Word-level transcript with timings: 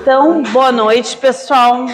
Então, 0.00 0.40
boa 0.44 0.70
noite, 0.70 1.16
pessoal. 1.16 1.86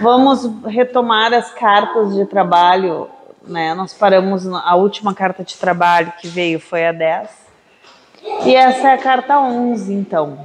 Vamos 0.00 0.50
retomar 0.66 1.32
as 1.32 1.52
cartas 1.52 2.16
de 2.16 2.26
trabalho, 2.26 3.08
né? 3.46 3.72
Nós 3.74 3.94
paramos 3.94 4.44
a 4.48 4.74
última 4.74 5.14
carta 5.14 5.44
de 5.44 5.56
trabalho 5.56 6.12
que 6.20 6.26
veio 6.26 6.58
foi 6.58 6.84
a 6.84 6.90
10. 6.90 7.30
E 8.46 8.56
essa 8.56 8.88
é 8.88 8.94
a 8.94 8.98
carta 8.98 9.38
11, 9.38 9.94
então. 9.94 10.44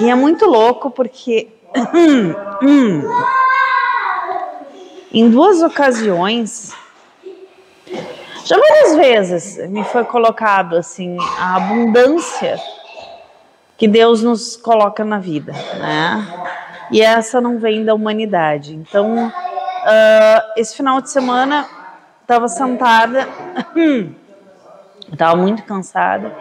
E 0.00 0.08
é 0.08 0.14
muito 0.14 0.46
louco 0.46 0.90
porque 0.90 1.48
em 5.12 5.28
duas 5.28 5.60
ocasiões 5.60 6.74
já 8.48 8.56
várias 8.56 8.96
vezes 8.96 9.68
me 9.68 9.84
foi 9.84 10.04
colocado 10.04 10.74
assim 10.74 11.18
a 11.38 11.56
abundância 11.56 12.58
que 13.76 13.86
Deus 13.86 14.22
nos 14.22 14.56
coloca 14.56 15.04
na 15.04 15.18
vida, 15.18 15.52
né? 15.52 16.26
E 16.90 17.02
essa 17.02 17.42
não 17.42 17.58
vem 17.58 17.84
da 17.84 17.94
humanidade. 17.94 18.74
Então, 18.74 19.28
uh, 19.28 20.52
esse 20.56 20.74
final 20.74 21.02
de 21.02 21.10
semana 21.10 21.68
estava 22.22 22.48
sentada, 22.48 23.28
estava 25.12 25.36
muito 25.36 25.62
cansada. 25.64 26.34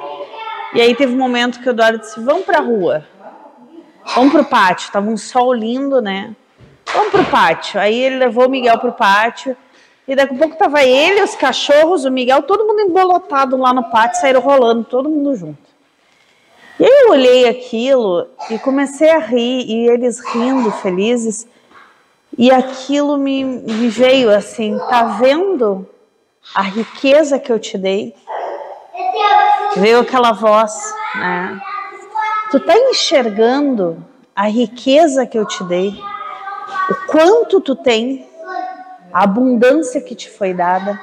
E 0.74 0.80
aí 0.80 0.96
teve 0.96 1.14
um 1.14 1.18
momento 1.18 1.60
que 1.60 1.68
o 1.68 1.72
Eduardo 1.72 2.00
disse: 2.00 2.22
"Vamos 2.22 2.46
para 2.46 2.60
a 2.60 2.62
rua, 2.62 3.06
vamos 4.16 4.32
para 4.32 4.44
o 4.44 4.46
pátio". 4.46 4.94
Tava 4.94 5.10
um 5.10 5.18
sol 5.18 5.52
lindo, 5.52 6.02
né? 6.02 6.34
Vamos 6.94 7.12
para 7.12 7.22
o 7.22 7.26
pátio. 7.26 7.82
Aí 7.82 8.02
ele 8.02 8.16
levou 8.16 8.46
o 8.46 8.50
Miguel 8.50 8.78
para 8.80 8.90
o 8.92 8.94
pátio. 8.94 9.58
E 10.08 10.16
daqui 10.16 10.34
a 10.36 10.38
pouco 10.38 10.56
tava 10.56 10.84
ele, 10.84 11.22
os 11.22 11.36
cachorros, 11.36 12.06
o 12.06 12.12
Miguel, 12.12 12.44
todo 12.44 12.66
mundo 12.66 12.80
embolotado 12.80 13.58
lá 13.58 13.74
no 13.74 13.84
pátio, 13.90 14.22
saíram 14.22 14.40
rolando, 14.40 14.86
todo 14.86 15.10
mundo 15.10 15.36
junto. 15.36 15.68
E 16.80 16.86
aí 16.86 17.04
eu 17.04 17.12
olhei 17.12 17.48
aquilo 17.50 18.28
e 18.50 18.58
comecei 18.60 19.10
a 19.10 19.18
rir, 19.18 19.66
e 19.68 19.90
eles 19.90 20.20
rindo, 20.20 20.72
felizes, 20.72 21.48
e 22.38 22.52
aquilo 22.52 23.18
me, 23.18 23.44
me 23.44 23.90
veio 23.90 24.30
assim, 24.30 24.78
tá 24.90 25.04
vendo 25.20 25.88
a 26.54 26.62
riqueza 26.62 27.40
que 27.40 27.52
eu 27.52 27.60
te 27.60 27.78
dei? 27.78 28.16
Veio 29.76 30.00
aquela 30.00 30.32
voz, 30.32 30.74
né? 31.16 31.60
Tu 32.52 32.60
tá 32.60 32.78
enxergando 32.78 34.06
a 34.36 34.48
riqueza 34.48 35.26
que 35.26 35.38
eu 35.38 35.46
te 35.46 35.64
dei? 35.64 36.00
O 36.90 36.96
quanto 37.08 37.60
tu 37.60 37.76
tem? 37.76 38.27
A 39.12 39.24
abundância 39.24 40.02
que 40.02 40.16
te 40.16 40.30
foi 40.30 40.54
dada. 40.54 41.00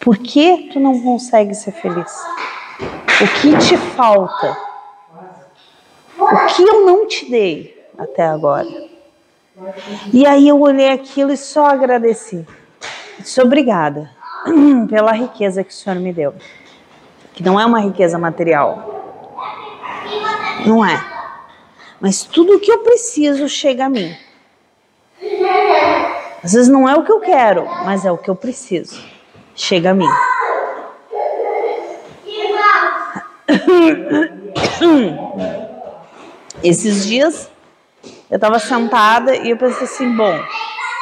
Por 0.00 0.18
que 0.18 0.70
tu 0.72 0.78
não 0.78 1.00
consegue 1.02 1.54
ser 1.54 1.72
feliz? 1.72 2.12
O 3.20 3.40
que 3.40 3.56
te 3.58 3.76
falta? 3.76 4.56
O 6.18 6.46
que 6.46 6.62
eu 6.62 6.86
não 6.86 7.06
te 7.06 7.30
dei 7.30 7.88
até 7.98 8.26
agora? 8.26 8.68
E 10.12 10.26
aí 10.26 10.46
eu 10.46 10.60
olhei 10.60 10.90
aquilo 10.90 11.32
e 11.32 11.36
só 11.36 11.66
agradeci. 11.66 12.46
Disse 13.18 13.40
obrigada 13.40 14.10
pela 14.88 15.12
riqueza 15.12 15.64
que 15.64 15.70
o 15.70 15.74
Senhor 15.74 15.98
me 15.98 16.12
deu. 16.12 16.34
Que 17.32 17.42
não 17.42 17.58
é 17.58 17.64
uma 17.64 17.80
riqueza 17.80 18.18
material. 18.18 18.96
Não 20.66 20.84
é. 20.84 21.04
Mas 22.00 22.22
tudo 22.22 22.56
o 22.56 22.60
que 22.60 22.70
eu 22.70 22.78
preciso 22.78 23.48
chega 23.48 23.86
a 23.86 23.88
mim. 23.88 24.14
Às 26.46 26.52
vezes 26.52 26.68
não 26.68 26.88
é 26.88 26.94
o 26.94 27.02
que 27.02 27.10
eu 27.10 27.18
quero, 27.18 27.66
mas 27.84 28.04
é 28.04 28.12
o 28.12 28.16
que 28.16 28.30
eu 28.30 28.36
preciso. 28.36 29.02
Chega 29.56 29.90
a 29.90 29.94
mim. 29.94 30.06
Esses 36.62 37.04
dias 37.04 37.50
eu 38.30 38.36
estava 38.36 38.60
sentada 38.60 39.34
e 39.34 39.50
eu 39.50 39.56
pensei 39.56 39.88
assim, 39.88 40.16
bom, 40.16 40.38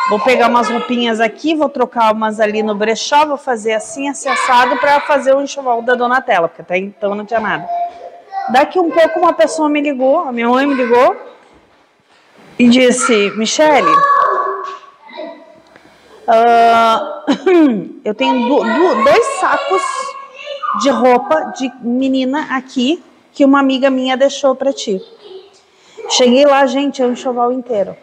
vou 0.08 0.18
pegar 0.20 0.48
umas 0.48 0.70
roupinhas 0.70 1.20
aqui, 1.20 1.54
vou 1.54 1.68
trocar 1.68 2.14
umas 2.14 2.40
ali 2.40 2.62
no 2.62 2.74
brechó, 2.74 3.26
vou 3.26 3.36
fazer 3.36 3.74
assim, 3.74 4.08
assim 4.08 4.30
assado 4.30 4.78
para 4.78 4.98
fazer 5.00 5.36
o 5.36 5.42
enxoval 5.42 5.82
da 5.82 5.94
Donatella, 5.94 6.48
porque 6.48 6.62
até 6.62 6.78
então 6.78 7.14
não 7.14 7.26
tinha 7.26 7.40
nada. 7.40 7.68
Daqui 8.48 8.78
um 8.78 8.90
pouco 8.90 9.18
uma 9.18 9.34
pessoa 9.34 9.68
me 9.68 9.82
ligou, 9.82 10.20
a 10.20 10.32
minha 10.32 10.48
mãe 10.48 10.66
me 10.66 10.72
ligou 10.72 11.14
e 12.58 12.66
disse: 12.66 13.30
Michele, 13.36 13.94
uh, 16.28 18.00
eu 18.04 18.14
tenho 18.14 18.48
do, 18.48 18.56
do, 18.56 19.04
dois 19.04 19.26
sacos 19.40 19.82
de 20.80 20.90
roupa 20.90 21.52
de 21.56 21.72
menina 21.80 22.48
aqui 22.50 23.02
que 23.32 23.44
uma 23.44 23.60
amiga 23.60 23.90
minha 23.90 24.16
deixou 24.16 24.54
para 24.54 24.72
ti. 24.72 25.00
Cheguei 26.10 26.44
lá, 26.44 26.66
gente, 26.66 27.02
é 27.02 27.06
um 27.06 27.12
enxoval 27.12 27.52
inteiro. 27.52 27.96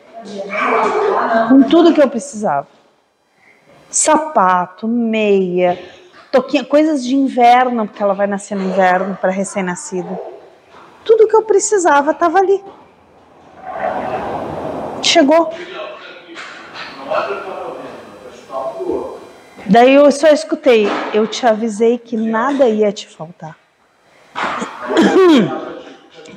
Com 1.50 1.64
tudo 1.64 1.94
que 1.94 2.02
eu 2.02 2.10
precisava. 2.10 2.68
Sapato, 3.90 4.88
meia, 4.88 5.80
toquinha, 6.32 6.64
coisas 6.64 7.04
de 7.04 7.16
inverno, 7.16 7.88
porque 7.88 8.02
ela 8.02 8.14
vai 8.14 8.28
nascer 8.28 8.56
no 8.56 8.64
inverno 8.64 9.18
para 9.20 9.32
recém-nascido. 9.32 10.18
Tudo 11.04 11.28
que 11.28 11.36
eu 11.36 11.44
precisava 11.44 12.12
estava 12.12 12.40
ali. 12.40 12.64
Chegou. 15.02 15.52
Daí 19.72 19.96
eu 19.96 20.12
só 20.12 20.28
escutei, 20.28 20.86
eu 21.14 21.26
te 21.26 21.48
avisei 21.48 21.98
que 21.98 22.18
nada 22.18 22.68
ia 22.68 22.92
te 22.92 23.08
faltar. 23.08 23.58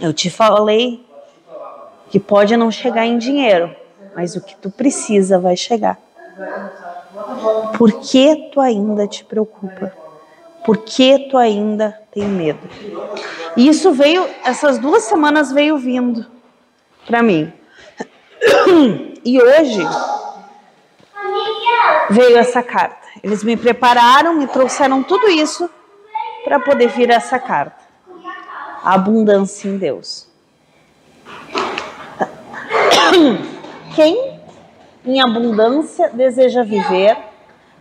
Eu 0.00 0.12
te 0.12 0.30
falei 0.30 1.04
que 2.10 2.20
pode 2.20 2.56
não 2.56 2.70
chegar 2.70 3.04
em 3.06 3.18
dinheiro, 3.18 3.74
mas 4.14 4.36
o 4.36 4.40
que 4.40 4.54
tu 4.54 4.70
precisa 4.70 5.36
vai 5.36 5.56
chegar. 5.56 5.98
Por 7.76 8.00
que 8.00 8.50
tu 8.52 8.60
ainda 8.60 9.08
te 9.08 9.24
preocupa? 9.24 9.92
Por 10.64 10.78
que 10.78 11.28
tu 11.28 11.36
ainda 11.36 12.00
tem 12.12 12.24
medo? 12.24 12.60
E 13.56 13.66
isso 13.66 13.92
veio, 13.92 14.28
essas 14.44 14.78
duas 14.78 15.02
semanas 15.02 15.50
veio 15.50 15.76
vindo 15.76 16.24
para 17.04 17.20
mim. 17.20 17.52
E 19.24 19.42
hoje 19.42 19.82
veio 22.10 22.38
essa 22.38 22.62
carta. 22.62 23.03
Eles 23.22 23.44
me 23.44 23.56
prepararam, 23.56 24.34
me 24.34 24.46
trouxeram 24.46 25.02
tudo 25.02 25.28
isso 25.28 25.68
para 26.44 26.60
poder 26.60 26.88
vir 26.88 27.10
essa 27.10 27.38
carta. 27.38 27.84
A 28.82 28.94
abundância 28.94 29.68
em 29.68 29.78
Deus. 29.78 30.28
Quem 33.94 34.40
em 35.06 35.22
abundância 35.22 36.10
deseja 36.10 36.62
viver, 36.62 37.16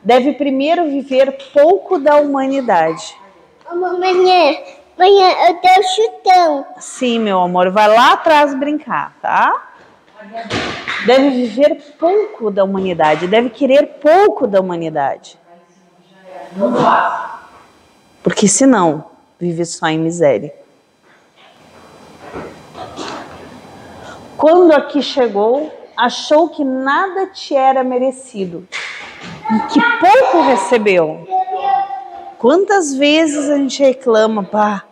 deve 0.03 0.33
primeiro 0.33 0.85
viver 0.85 1.37
pouco 1.53 1.97
da 1.97 2.17
humanidade. 2.17 3.15
Amanhã, 3.65 4.57
amanhã 4.97 5.29
eu 5.47 5.55
tenho 5.55 5.83
chutão. 5.83 6.67
Sim, 6.77 7.19
meu 7.19 7.39
amor, 7.39 7.71
vai 7.71 7.87
lá 7.87 8.13
atrás 8.13 8.53
brincar, 8.53 9.15
tá? 9.21 9.72
Deve 11.05 11.29
viver 11.29 11.95
pouco 11.99 12.49
da 12.49 12.63
humanidade, 12.63 13.27
deve 13.27 13.49
querer 13.49 13.99
pouco 14.01 14.47
da 14.47 14.59
humanidade. 14.59 15.37
Porque 18.21 18.47
senão, 18.47 19.05
vive 19.39 19.65
só 19.65 19.87
em 19.87 19.99
miséria. 19.99 20.53
Quando 24.37 24.71
aqui 24.73 25.01
chegou, 25.01 25.71
achou 25.95 26.49
que 26.49 26.63
nada 26.63 27.27
te 27.27 27.55
era 27.55 27.83
merecido 27.83 28.67
e 29.49 29.59
que 29.71 29.79
pouco 29.99 30.41
recebeu. 30.41 31.27
Quantas 32.37 32.93
vezes 32.93 33.49
a 33.49 33.57
gente 33.57 33.81
reclama, 33.81 34.43
pá, 34.43 34.83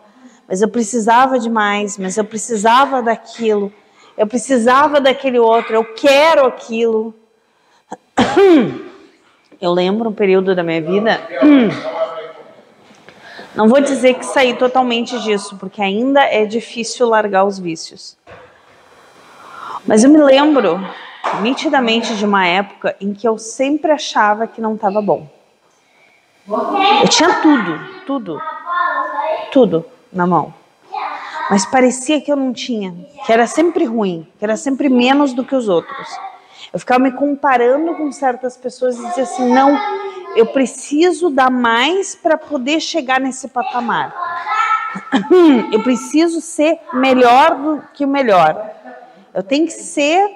mas 0.48 0.62
eu 0.62 0.68
precisava 0.68 1.38
de 1.38 1.50
mais, 1.50 1.98
mas 1.98 2.16
eu 2.16 2.24
precisava 2.24 3.02
daquilo 3.02 3.72
eu 4.16 4.26
precisava 4.26 5.00
daquele 5.00 5.38
outro, 5.38 5.74
eu 5.74 5.84
quero 5.84 6.46
aquilo. 6.46 7.14
Eu 9.60 9.72
lembro 9.72 10.10
um 10.10 10.12
período 10.12 10.54
da 10.54 10.62
minha 10.62 10.82
vida, 10.82 11.20
não 13.54 13.68
vou 13.68 13.80
dizer 13.80 14.14
que 14.14 14.26
saí 14.26 14.54
totalmente 14.54 15.18
disso, 15.20 15.56
porque 15.56 15.80
ainda 15.80 16.20
é 16.22 16.44
difícil 16.44 17.08
largar 17.08 17.44
os 17.44 17.58
vícios. 17.58 18.16
Mas 19.86 20.02
eu 20.02 20.10
me 20.10 20.18
lembro 20.18 20.80
nitidamente 21.40 22.16
de 22.16 22.24
uma 22.24 22.46
época 22.46 22.96
em 23.00 23.14
que 23.14 23.26
eu 23.26 23.38
sempre 23.38 23.92
achava 23.92 24.46
que 24.46 24.60
não 24.60 24.74
estava 24.74 25.00
bom. 25.00 25.28
Eu 26.48 27.08
tinha 27.08 27.40
tudo, 27.40 27.80
tudo, 28.04 28.42
tudo 29.52 29.86
na 30.12 30.26
mão 30.26 30.52
mas 31.52 31.66
parecia 31.66 32.18
que 32.18 32.32
eu 32.32 32.36
não 32.36 32.50
tinha, 32.50 32.94
que 33.26 33.30
era 33.30 33.46
sempre 33.46 33.84
ruim, 33.84 34.26
que 34.38 34.42
era 34.42 34.56
sempre 34.56 34.88
menos 34.88 35.34
do 35.34 35.44
que 35.44 35.54
os 35.54 35.68
outros. 35.68 36.08
Eu 36.72 36.78
ficava 36.78 36.98
me 36.98 37.12
comparando 37.12 37.94
com 37.94 38.10
certas 38.10 38.56
pessoas 38.56 38.98
e 38.98 39.06
dizia 39.06 39.24
assim: 39.24 39.52
não, 39.52 39.78
eu 40.34 40.46
preciso 40.46 41.28
dar 41.28 41.50
mais 41.50 42.14
para 42.14 42.38
poder 42.38 42.80
chegar 42.80 43.20
nesse 43.20 43.48
patamar. 43.48 44.14
Eu 45.70 45.82
preciso 45.82 46.40
ser 46.40 46.78
melhor 46.94 47.54
do 47.54 47.82
que 47.92 48.06
o 48.06 48.08
melhor. 48.08 48.70
Eu 49.34 49.42
tenho 49.42 49.66
que 49.66 49.72
ser. 49.72 50.26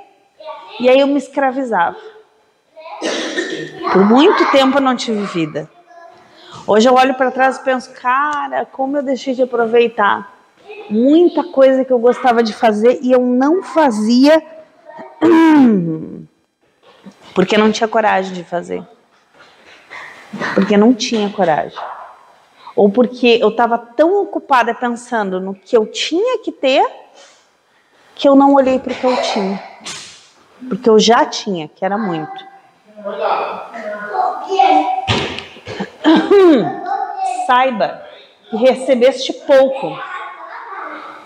E 0.79 0.89
aí 0.89 1.01
eu 1.01 1.07
me 1.07 1.17
escravizava. 1.17 1.97
Por 3.91 4.05
muito 4.05 4.51
tempo 4.51 4.77
eu 4.77 4.83
não 4.83 4.95
tive 4.95 5.23
vida. 5.27 5.71
Hoje 6.67 6.87
eu 6.87 6.95
olho 6.95 7.15
para 7.15 7.31
trás 7.31 7.57
e 7.57 7.65
penso, 7.65 7.91
cara, 7.95 8.67
como 8.67 8.99
eu 8.99 9.03
deixei 9.03 9.35
de 9.35 9.43
aproveitar 9.43 10.36
muita 10.91 11.45
coisa 11.45 11.85
que 11.85 11.93
eu 11.93 11.99
gostava 11.99 12.43
de 12.43 12.53
fazer 12.53 12.99
e 13.03 13.13
eu 13.13 13.21
não 13.21 13.63
fazia 13.63 14.43
porque 17.35 17.57
não 17.57 17.71
tinha 17.71 17.89
coragem 17.89 18.33
de 18.33 18.45
fazer. 18.45 18.83
Porque 20.55 20.77
não 20.77 20.95
tinha 20.95 21.31
coragem. 21.31 21.79
Ou 22.75 22.91
porque 22.91 23.39
eu 23.41 23.49
estava 23.49 23.79
tão 23.79 24.23
ocupada 24.23 24.75
pensando 24.75 25.41
no 25.41 25.55
que 25.55 25.77
eu 25.77 25.87
tinha 25.87 26.43
que 26.43 26.53
ter 26.53 26.87
que 28.15 28.29
eu 28.29 28.35
não 28.35 28.55
olhei 28.55 28.79
para 28.79 28.93
o 28.93 28.97
que 28.97 29.05
eu 29.05 29.23
tinha. 29.23 29.63
Porque 30.69 30.89
eu 30.89 30.99
já 30.99 31.27
tinha, 31.27 31.69
que 31.69 31.85
era 31.85 31.99
muito. 31.99 32.47
Saiba 37.47 38.07
que 38.51 38.57
recebeste 38.57 39.33
pouco, 39.33 39.99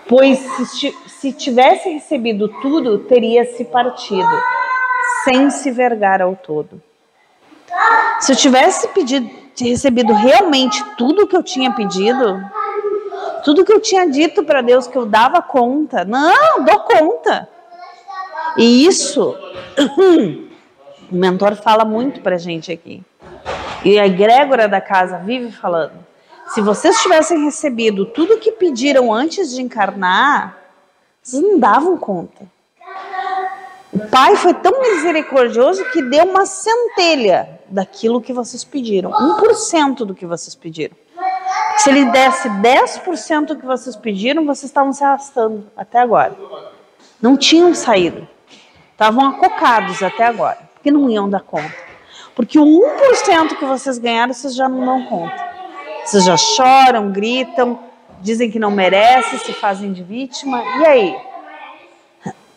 pois 0.07 0.39
se, 0.39 0.95
se 1.07 1.33
tivesse 1.33 1.89
recebido 1.89 2.47
tudo, 2.61 2.99
teria 2.99 3.45
se 3.45 3.65
partido, 3.65 4.41
sem 5.23 5.49
se 5.49 5.71
vergar 5.71 6.21
ao 6.21 6.35
todo. 6.35 6.81
Se 8.19 8.31
eu 8.31 8.35
tivesse 8.35 8.87
pedido, 8.89 9.29
recebido 9.59 10.13
realmente 10.13 10.83
tudo 10.97 11.27
que 11.27 11.35
eu 11.35 11.43
tinha 11.43 11.71
pedido, 11.71 12.43
tudo 13.43 13.65
que 13.65 13.73
eu 13.73 13.79
tinha 13.79 14.09
dito 14.09 14.43
para 14.43 14.61
Deus 14.61 14.87
que 14.87 14.97
eu 14.97 15.05
dava 15.05 15.41
conta, 15.41 16.05
não, 16.05 16.63
dou 16.63 16.79
conta. 16.81 17.49
E 18.57 18.85
isso, 18.85 19.35
o 21.11 21.15
mentor 21.15 21.55
fala 21.55 21.85
muito 21.85 22.21
para 22.21 22.37
gente 22.37 22.71
aqui. 22.71 23.01
E 23.83 23.97
a 23.97 24.05
egrégora 24.05 24.67
da 24.67 24.79
casa 24.79 25.17
vive 25.17 25.51
falando. 25.51 26.10
Se 26.53 26.59
vocês 26.59 27.01
tivessem 27.01 27.45
recebido 27.45 28.05
tudo 28.05 28.37
que 28.37 28.51
pediram 28.51 29.13
antes 29.13 29.51
de 29.51 29.61
encarnar, 29.61 30.57
vocês 31.21 31.41
não 31.41 31.57
davam 31.57 31.95
conta. 31.95 32.45
O 33.93 33.99
Pai 34.09 34.35
foi 34.35 34.53
tão 34.53 34.81
misericordioso 34.81 35.83
que 35.91 36.01
deu 36.01 36.25
uma 36.25 36.45
centelha 36.45 37.61
daquilo 37.69 38.21
que 38.21 38.33
vocês 38.33 38.65
pediram, 38.65 39.11
1% 39.11 40.05
do 40.05 40.13
que 40.13 40.25
vocês 40.25 40.53
pediram. 40.53 40.95
Se 41.77 41.89
ele 41.89 42.05
desse 42.11 42.49
10% 42.49 43.45
do 43.45 43.55
que 43.55 43.65
vocês 43.65 43.95
pediram, 43.95 44.45
vocês 44.45 44.69
estavam 44.69 44.91
se 44.91 45.03
arrastando 45.03 45.65
até 45.75 45.99
agora. 45.99 46.35
Não 47.21 47.37
tinham 47.37 47.73
saído. 47.73 48.27
Estavam 48.91 49.25
acocados 49.25 50.03
até 50.03 50.25
agora, 50.25 50.57
porque 50.73 50.91
não 50.91 51.09
iam 51.09 51.29
dar 51.29 51.41
conta. 51.41 51.73
Porque 52.35 52.59
o 52.59 52.65
1% 52.65 53.57
que 53.57 53.65
vocês 53.65 53.97
ganharam, 53.97 54.33
vocês 54.33 54.53
já 54.53 54.67
não 54.67 54.85
dão 54.85 55.05
conta. 55.05 55.50
Vocês 56.03 56.25
já 56.25 56.35
choram, 56.35 57.11
gritam, 57.11 57.79
dizem 58.21 58.49
que 58.49 58.59
não 58.59 58.71
merece, 58.71 59.37
se 59.39 59.53
fazem 59.53 59.93
de 59.93 60.03
vítima. 60.03 60.63
E 60.79 60.85
aí? 60.85 61.17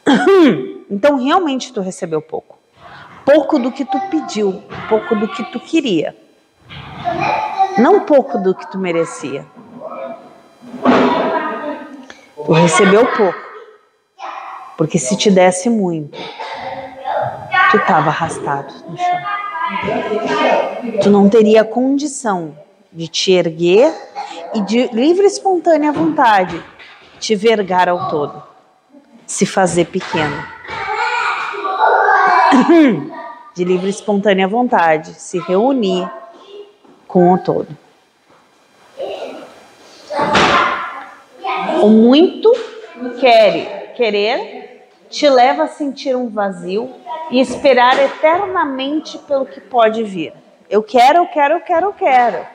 Então 0.90 1.16
realmente 1.16 1.72
tu 1.72 1.80
recebeu 1.80 2.20
pouco. 2.20 2.58
Pouco 3.24 3.58
do 3.58 3.72
que 3.72 3.86
tu 3.86 3.98
pediu, 4.10 4.62
pouco 4.86 5.16
do 5.16 5.26
que 5.26 5.42
tu 5.44 5.58
queria. 5.58 6.14
Não 7.78 8.00
pouco 8.00 8.38
do 8.38 8.54
que 8.54 8.70
tu 8.70 8.78
merecia. 8.78 9.46
Tu 12.44 12.52
recebeu 12.52 13.06
pouco. 13.16 13.40
Porque 14.76 14.98
se 14.98 15.16
te 15.16 15.30
desse 15.30 15.70
muito, 15.70 16.18
tu 17.70 17.76
estava 17.78 18.10
arrastado 18.10 18.74
no 18.88 18.96
chão. 18.96 19.20
Tu 21.02 21.10
não 21.10 21.30
teria 21.30 21.64
condição 21.64 22.56
de 22.94 23.08
te 23.08 23.32
erguer 23.32 23.92
e 24.54 24.60
de 24.62 24.86
livre 24.92 25.24
e 25.24 25.26
espontânea 25.26 25.92
vontade 25.92 26.62
te 27.18 27.34
vergar 27.34 27.88
ao 27.88 28.08
todo, 28.08 28.42
se 29.26 29.44
fazer 29.44 29.86
pequeno. 29.86 30.46
De 33.54 33.64
livre 33.64 33.86
e 33.86 33.90
espontânea 33.90 34.46
vontade, 34.46 35.14
se 35.14 35.38
reunir 35.38 36.10
com 37.06 37.32
o 37.32 37.38
todo. 37.38 37.68
O 41.82 41.88
muito 41.88 42.52
quer, 43.20 43.92
querer 43.94 44.88
te 45.08 45.28
leva 45.28 45.64
a 45.64 45.68
sentir 45.68 46.16
um 46.16 46.28
vazio 46.28 46.92
e 47.30 47.40
esperar 47.40 47.98
eternamente 47.98 49.16
pelo 49.18 49.46
que 49.46 49.60
pode 49.60 50.02
vir. 50.02 50.32
Eu 50.68 50.82
quero, 50.82 51.18
eu 51.18 51.26
quero, 51.26 51.54
eu 51.54 51.60
quero, 51.60 51.86
eu 51.86 51.92
quero. 51.92 52.53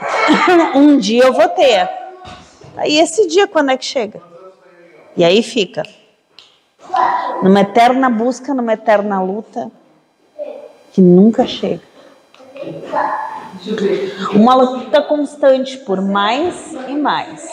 um 0.74 0.96
dia 0.96 1.24
eu 1.24 1.32
vou 1.32 1.48
ter. 1.48 1.88
Aí 2.76 2.98
esse 2.98 3.26
dia 3.28 3.46
quando 3.46 3.70
é 3.70 3.76
que 3.76 3.84
chega? 3.84 4.20
E 5.16 5.24
aí 5.24 5.42
fica. 5.42 5.82
Numa 7.42 7.60
eterna 7.60 8.08
busca, 8.08 8.54
numa 8.54 8.72
eterna 8.72 9.22
luta 9.22 9.70
que 10.92 11.00
nunca 11.00 11.46
chega. 11.46 11.82
Uma 14.34 14.54
luta 14.54 15.02
constante 15.02 15.78
por 15.78 16.00
mais 16.00 16.72
e 16.88 16.94
mais. 16.94 17.46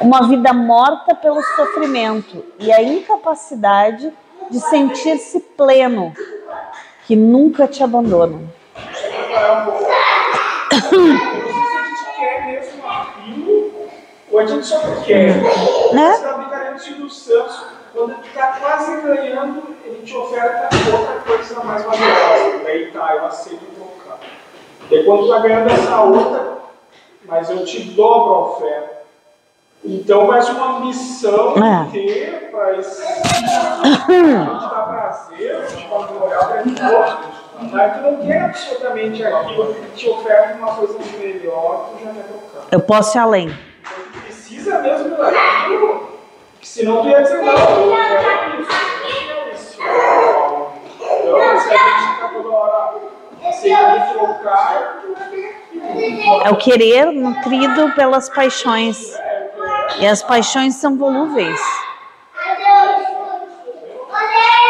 Uma 0.00 0.26
vida 0.26 0.52
morta 0.52 1.14
pelo 1.14 1.42
sofrimento 1.42 2.44
e 2.58 2.72
a 2.72 2.82
incapacidade 2.82 4.12
de 4.50 4.60
sentir-se 4.60 5.40
pleno, 5.40 6.12
que 7.06 7.14
nunca 7.14 7.68
te 7.68 7.82
abandonam. 10.90 11.78
a 11.78 11.84
gente 11.84 12.18
quer 12.18 12.46
mesmo 12.46 12.86
aquilo, 12.86 13.88
ou 14.30 14.38
a 14.38 14.46
gente 14.46 14.66
só 14.66 14.78
quer. 15.04 15.36
Né? 15.92 16.12
Você 16.12 16.32
brincadeira 16.34 16.74
do 16.74 16.80
Silvio 16.80 17.10
Santos, 17.10 17.64
quando 17.92 18.14
está 18.24 18.46
quase 18.60 19.00
ganhando, 19.00 19.76
ele 19.84 20.02
te 20.04 20.16
oferta 20.16 20.68
outra 20.92 21.20
coisa 21.20 21.64
mais 21.64 21.84
valiosa. 21.84 22.60
Daí 22.64 22.90
tá, 22.92 23.14
eu 23.16 23.26
aceito 23.26 23.64
trocar. 23.74 24.18
E 24.90 24.94
aí, 24.94 25.04
quando 25.04 25.24
está 25.24 25.38
ganhando 25.40 25.70
essa 25.70 26.02
outra, 26.02 26.58
mas 27.24 27.50
eu 27.50 27.64
te 27.64 27.82
dobro 27.90 28.34
a 28.34 28.40
oferta. 28.50 29.00
Então 29.82 30.26
vai 30.26 30.42
ser 30.42 30.52
uma 30.52 30.80
missão 30.80 31.54
É. 31.56 31.90
ter 31.90 32.50
para 32.50 32.76
esse. 32.78 33.02
A 33.02 33.86
gente 33.86 34.68
dá 34.68 34.82
prazer, 34.82 35.56
a 35.56 35.66
gente 35.66 35.88
vai 35.88 36.28
olhar 36.28 36.38
para. 36.38 36.64
Mas 36.66 37.29
tu 37.68 38.02
não 38.02 38.26
quer 38.26 38.42
absolutamente 38.42 39.24
aquilo 39.24 39.74
que 39.74 39.90
te 39.96 40.08
oferta 40.08 40.54
uma 40.56 40.74
coisa 40.74 40.98
melhor, 41.18 41.90
tu 41.90 42.04
já 42.04 42.12
quer 42.12 42.22
trocar. 42.22 42.68
Eu 42.70 42.80
posso 42.80 43.16
ir 43.16 43.20
além. 43.20 43.48
Então, 43.48 44.04
tu 44.12 44.20
precisa 44.20 44.78
mesmo 44.80 45.16
daquilo, 45.16 46.08
senão 46.62 47.02
tu 47.02 47.08
ia 47.08 47.22
dizer, 47.22 47.42
não, 47.42 47.52
eu 47.52 48.18
quero 48.18 48.62
isso, 48.62 48.72
eu 48.72 49.26
quero 49.26 49.54
isso. 49.54 49.78
Então, 51.22 51.60
se 51.60 51.70
a 51.70 51.76
gente 51.76 52.14
fica 52.14 52.28
toda 52.28 52.48
hora 52.48 53.00
aceitando 53.46 54.12
trocar, 54.12 55.02
É 56.44 56.50
o 56.50 56.56
querer 56.56 57.06
nutrido 57.06 57.92
pelas 57.94 58.28
paixões. 58.28 59.14
E 59.98 60.06
as 60.06 60.22
paixões 60.22 60.76
são 60.76 60.96
volúveis. 60.96 61.60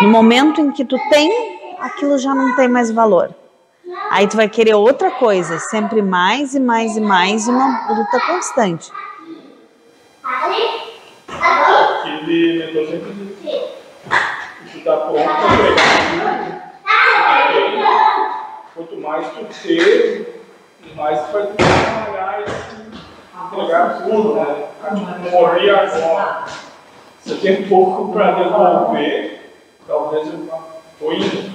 No 0.00 0.08
momento 0.08 0.60
em 0.60 0.70
que 0.72 0.84
tu 0.84 0.96
tem, 1.10 1.59
aquilo 1.80 2.18
já 2.18 2.34
não 2.34 2.54
tem 2.54 2.68
mais 2.68 2.90
valor. 2.90 3.34
Aí 4.10 4.26
tu 4.26 4.36
vai 4.36 4.48
querer 4.48 4.74
outra 4.74 5.10
coisa, 5.10 5.58
sempre 5.58 6.02
mais 6.02 6.54
e 6.54 6.60
mais 6.60 6.96
e 6.96 7.00
mais, 7.00 7.48
uma 7.48 7.66
luta 7.88 8.20
constante. 8.20 8.90
aquele 12.00 12.58
mentor 12.58 12.86
sempre 12.86 13.12
diz, 13.12 14.72
tu 14.72 14.80
tá 14.84 14.96
pronto. 14.96 15.30
Quanto 18.74 18.96
mais 18.96 19.26
tu 19.28 19.46
ter, 19.62 20.42
mais 20.94 21.20
tu 21.26 21.32
vai 21.32 21.46
ter 21.46 21.56
que 21.56 21.56
trabalhar 21.56 22.44
e 22.44 23.46
entregar 23.46 24.02
tudo, 24.02 24.34
né? 24.34 24.68
Morrer 25.30 25.70
agora. 25.70 26.44
Eu 27.26 27.40
tenho 27.40 27.68
pouco 27.68 28.12
para 28.12 28.32
devolver, 28.32 29.52
talvez 29.86 30.26
eu 30.28 30.48
tô 30.98 31.12
indo. 31.12 31.49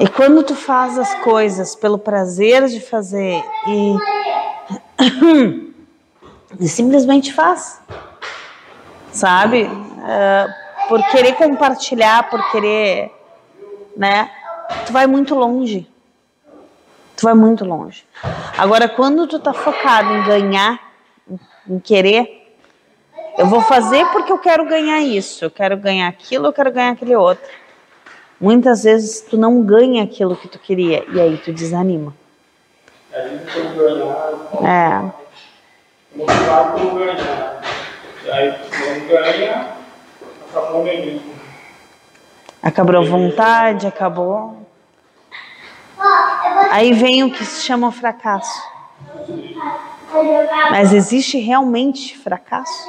E 0.00 0.08
quando 0.08 0.42
tu 0.42 0.54
faz 0.54 0.98
as 0.98 1.14
coisas 1.16 1.74
pelo 1.74 1.98
prazer 1.98 2.66
de 2.68 2.80
fazer 2.80 3.42
e, 3.66 3.96
e 6.60 6.68
simplesmente 6.68 7.32
faz, 7.32 7.80
sabe? 9.12 9.68
Ah, 10.02 10.46
por 10.88 11.02
querer 11.08 11.34
compartilhar, 11.34 12.30
por 12.30 12.50
querer, 12.50 13.12
né? 13.96 14.30
Tu 14.86 14.92
vai 14.92 15.06
muito 15.06 15.34
longe. 15.34 15.88
Tu 17.16 17.24
vai 17.24 17.34
muito 17.34 17.64
longe. 17.64 18.04
Agora, 18.56 18.88
quando 18.88 19.26
tu 19.26 19.38
tá 19.38 19.52
focado 19.52 20.14
em 20.14 20.24
ganhar, 20.24 20.80
em 21.68 21.78
querer, 21.78 22.56
eu 23.36 23.46
vou 23.46 23.60
fazer 23.60 24.06
porque 24.06 24.32
eu 24.32 24.38
quero 24.38 24.64
ganhar 24.64 25.00
isso, 25.00 25.44
eu 25.44 25.50
quero 25.50 25.76
ganhar 25.76 26.08
aquilo, 26.08 26.46
eu 26.46 26.52
quero 26.52 26.72
ganhar 26.72 26.92
aquele 26.92 27.14
outro. 27.14 27.46
Muitas 28.40 28.84
vezes 28.84 29.20
tu 29.20 29.36
não 29.36 29.62
ganha 29.62 30.04
aquilo 30.04 30.36
que 30.36 30.46
tu 30.46 30.58
queria 30.58 31.04
e 31.10 31.20
aí 31.20 31.36
tu 31.38 31.52
desanima. 31.52 32.14
É. 34.62 35.10
acabou. 40.48 40.86
Acabou 42.62 42.96
a 42.96 43.04
vontade, 43.04 43.86
acabou. 43.86 44.66
Aí 46.70 46.92
vem 46.92 47.24
o 47.24 47.32
que 47.32 47.44
se 47.44 47.62
chama 47.62 47.90
fracasso. 47.90 48.62
Mas 50.70 50.92
existe 50.92 51.38
realmente 51.38 52.16
fracasso? 52.16 52.88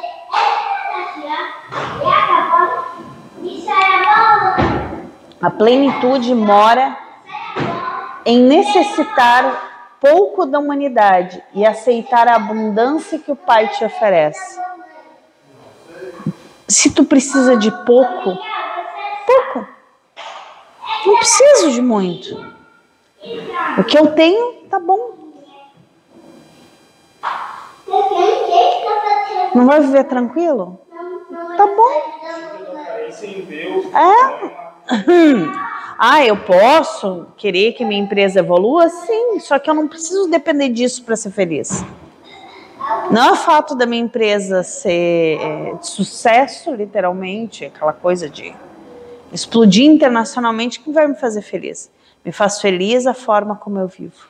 A 5.42 5.50
plenitude 5.50 6.36
mora 6.36 6.98
em 8.26 8.44
necessitar 8.44 9.70
pouco 10.00 10.46
da 10.46 10.60
humanidade 10.60 11.42
e 11.54 11.66
aceitar 11.66 12.28
a 12.28 12.36
abundância 12.36 13.20
que 13.20 13.32
o 13.32 13.36
Pai 13.36 13.70
te 13.70 13.86
oferece. 13.86 14.60
Se 16.68 16.94
tu 16.94 17.04
precisa 17.04 17.58
de 17.58 17.72
pouco, 17.72 18.38
pouco. 19.26 19.68
Não 21.06 21.16
preciso 21.18 21.72
de 21.72 21.82
muito. 21.82 22.36
O 23.78 23.84
que 23.84 23.98
eu 23.98 24.14
tenho 24.14 24.68
tá 24.70 24.80
bom. 24.80 25.18
Não 29.56 29.66
vai 29.66 29.80
viver 29.80 30.04
tranquilo? 30.04 30.80
Tá 31.58 31.66
bom. 31.66 32.02
É. 33.96 34.69
Ah, 36.02 36.26
eu 36.26 36.38
posso 36.38 37.28
querer 37.36 37.74
que 37.74 37.84
minha 37.84 38.02
empresa 38.02 38.40
evolua? 38.40 38.88
Sim, 38.88 39.38
só 39.42 39.60
que 39.60 39.70
eu 39.70 39.74
não 39.74 39.86
preciso 39.86 40.30
depender 40.30 40.70
disso 40.70 41.04
para 41.04 41.18
ser 41.18 41.30
feliz. 41.30 41.84
Não 43.12 43.22
é 43.22 43.32
o 43.34 43.36
fato 43.36 43.76
da 43.76 43.86
minha 43.86 44.02
empresa 44.02 44.64
ser 44.64 45.38
é, 45.42 45.74
de 45.74 45.86
sucesso, 45.86 46.74
literalmente, 46.74 47.66
aquela 47.66 47.92
coisa 47.92 48.30
de 48.30 48.56
explodir 49.34 49.92
internacionalmente, 49.92 50.80
que 50.80 50.90
vai 50.90 51.06
me 51.06 51.16
fazer 51.16 51.42
feliz. 51.42 51.92
Me 52.24 52.32
faz 52.32 52.62
feliz 52.62 53.06
a 53.06 53.14
forma 53.14 53.58
como 53.58 53.78
eu 53.78 53.88
vivo. 53.90 54.30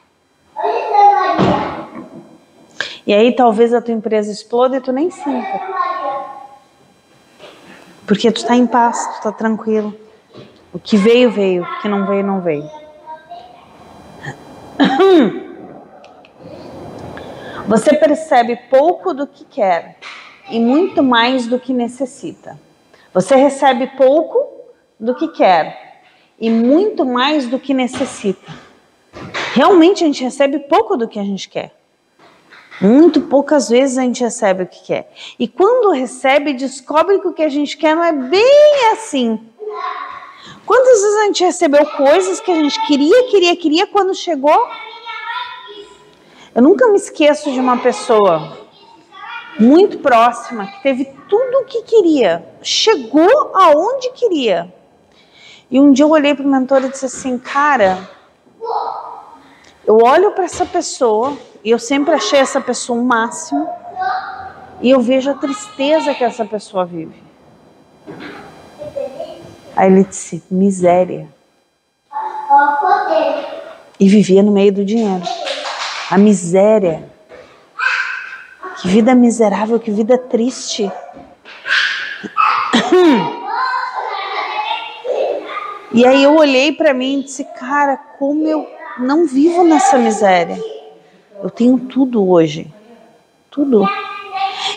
E 3.06 3.14
aí 3.14 3.36
talvez 3.36 3.76
a 3.76 3.82
tua 3.82 3.94
empresa 3.94 4.32
exploda 4.32 4.78
e 4.78 4.82
tu 4.82 4.92
nem 4.92 5.12
sinta. 5.12 5.62
Porque 8.08 8.32
tu 8.32 8.44
tá 8.44 8.56
em 8.56 8.66
paz, 8.66 9.18
tu 9.18 9.22
tá 9.22 9.32
tranquilo. 9.32 10.09
O 10.72 10.80
que 10.80 10.98
veio, 10.98 11.32
veio. 11.32 11.64
O 11.64 11.82
que 11.82 11.88
não 11.88 12.06
veio, 12.06 12.24
não 12.24 12.42
veio. 12.42 12.70
Você 17.68 17.96
percebe 17.96 18.56
pouco 18.70 19.14
do 19.14 19.28
que 19.28 19.46
quer 19.46 19.98
e 20.50 20.60
muito 20.60 21.04
mais 21.04 21.48
do 21.48 21.60
que 21.60 21.74
necessita. 21.74 22.60
Você 23.14 23.36
recebe 23.36 23.88
pouco 23.98 24.48
do 25.00 25.16
que 25.16 25.28
quer 25.30 26.02
e 26.40 26.50
muito 26.50 27.06
mais 27.06 27.48
do 27.48 27.60
que 27.60 27.74
necessita. 27.74 28.52
Realmente 29.54 30.04
a 30.04 30.08
gente 30.08 30.24
recebe 30.24 30.60
pouco 30.60 30.96
do 30.96 31.08
que 31.08 31.20
a 31.20 31.24
gente 31.24 31.50
quer. 31.50 31.74
Muito 32.82 33.22
poucas 33.22 33.70
vezes 33.70 33.98
a 33.98 34.04
gente 34.04 34.24
recebe 34.24 34.64
o 34.64 34.68
que 34.68 34.86
quer. 34.86 35.12
E 35.38 35.48
quando 35.48 35.92
recebe, 35.92 36.54
descobre 36.54 37.20
que 37.20 37.28
o 37.28 37.34
que 37.34 37.44
a 37.44 37.50
gente 37.50 37.76
quer 37.76 37.96
não 37.96 38.04
é 38.04 38.14
bem 38.14 38.92
assim. 38.94 39.40
Quantas 40.70 41.02
vezes 41.02 41.18
a 41.18 41.24
gente 41.24 41.44
recebeu 41.44 41.84
coisas 41.84 42.40
que 42.40 42.52
a 42.52 42.54
gente 42.54 42.86
queria, 42.86 43.28
queria, 43.32 43.56
queria, 43.56 43.88
quando 43.88 44.14
chegou? 44.14 44.68
Eu 46.54 46.62
nunca 46.62 46.88
me 46.90 46.96
esqueço 46.96 47.52
de 47.52 47.60
uma 47.60 47.78
pessoa 47.78 48.56
muito 49.60 49.98
próxima 49.98 50.68
que 50.68 50.84
teve 50.84 51.06
tudo 51.28 51.58
o 51.58 51.66
que 51.66 51.82
queria, 51.82 52.48
chegou 52.62 53.50
aonde 53.56 54.12
queria. 54.12 54.72
E 55.72 55.80
um 55.80 55.92
dia 55.92 56.06
eu 56.06 56.12
olhei 56.12 56.36
para 56.36 56.46
o 56.46 56.48
mentor 56.48 56.84
e 56.84 56.90
disse 56.90 57.08
assim: 57.08 57.40
Cara, 57.40 58.08
eu 59.88 59.98
olho 59.98 60.34
para 60.34 60.44
essa 60.44 60.68
pessoa 60.68 61.36
e 61.64 61.72
eu 61.72 61.80
sempre 61.80 62.14
achei 62.14 62.38
essa 62.38 62.62
pessoa 62.62 63.00
o 63.00 63.02
um 63.02 63.06
máximo, 63.06 63.68
e 64.84 64.92
eu 64.92 65.02
vejo 65.02 65.32
a 65.32 65.34
tristeza 65.34 66.14
que 66.14 66.24
essa 66.24 66.46
pessoa 66.46 66.86
vive. 66.86 67.24
Aí 69.80 69.90
ele 69.90 70.04
disse: 70.04 70.44
miséria. 70.52 71.26
E 73.98 74.10
vivia 74.10 74.44
no 74.44 74.52
meio 74.52 74.74
do 74.74 74.84
dinheiro. 74.84 75.24
A 76.12 76.18
miséria. 76.18 77.10
Que 78.82 78.90
vida 78.90 79.16
miserável, 79.16 79.80
que 79.80 79.90
vida 79.90 80.18
triste. 80.18 80.92
E 85.92 86.06
aí 86.06 86.24
eu 86.24 86.36
olhei 86.36 86.72
para 86.72 86.94
mim 86.94 87.20
e 87.20 87.24
disse: 87.24 87.44
Cara, 87.58 87.98
como 87.98 88.46
eu 88.46 88.70
não 89.00 89.26
vivo 89.26 89.64
nessa 89.64 89.98
miséria. 89.98 90.56
Eu 91.42 91.50
tenho 91.50 91.80
tudo 91.80 92.30
hoje. 92.30 92.72
Tudo. 93.50 93.84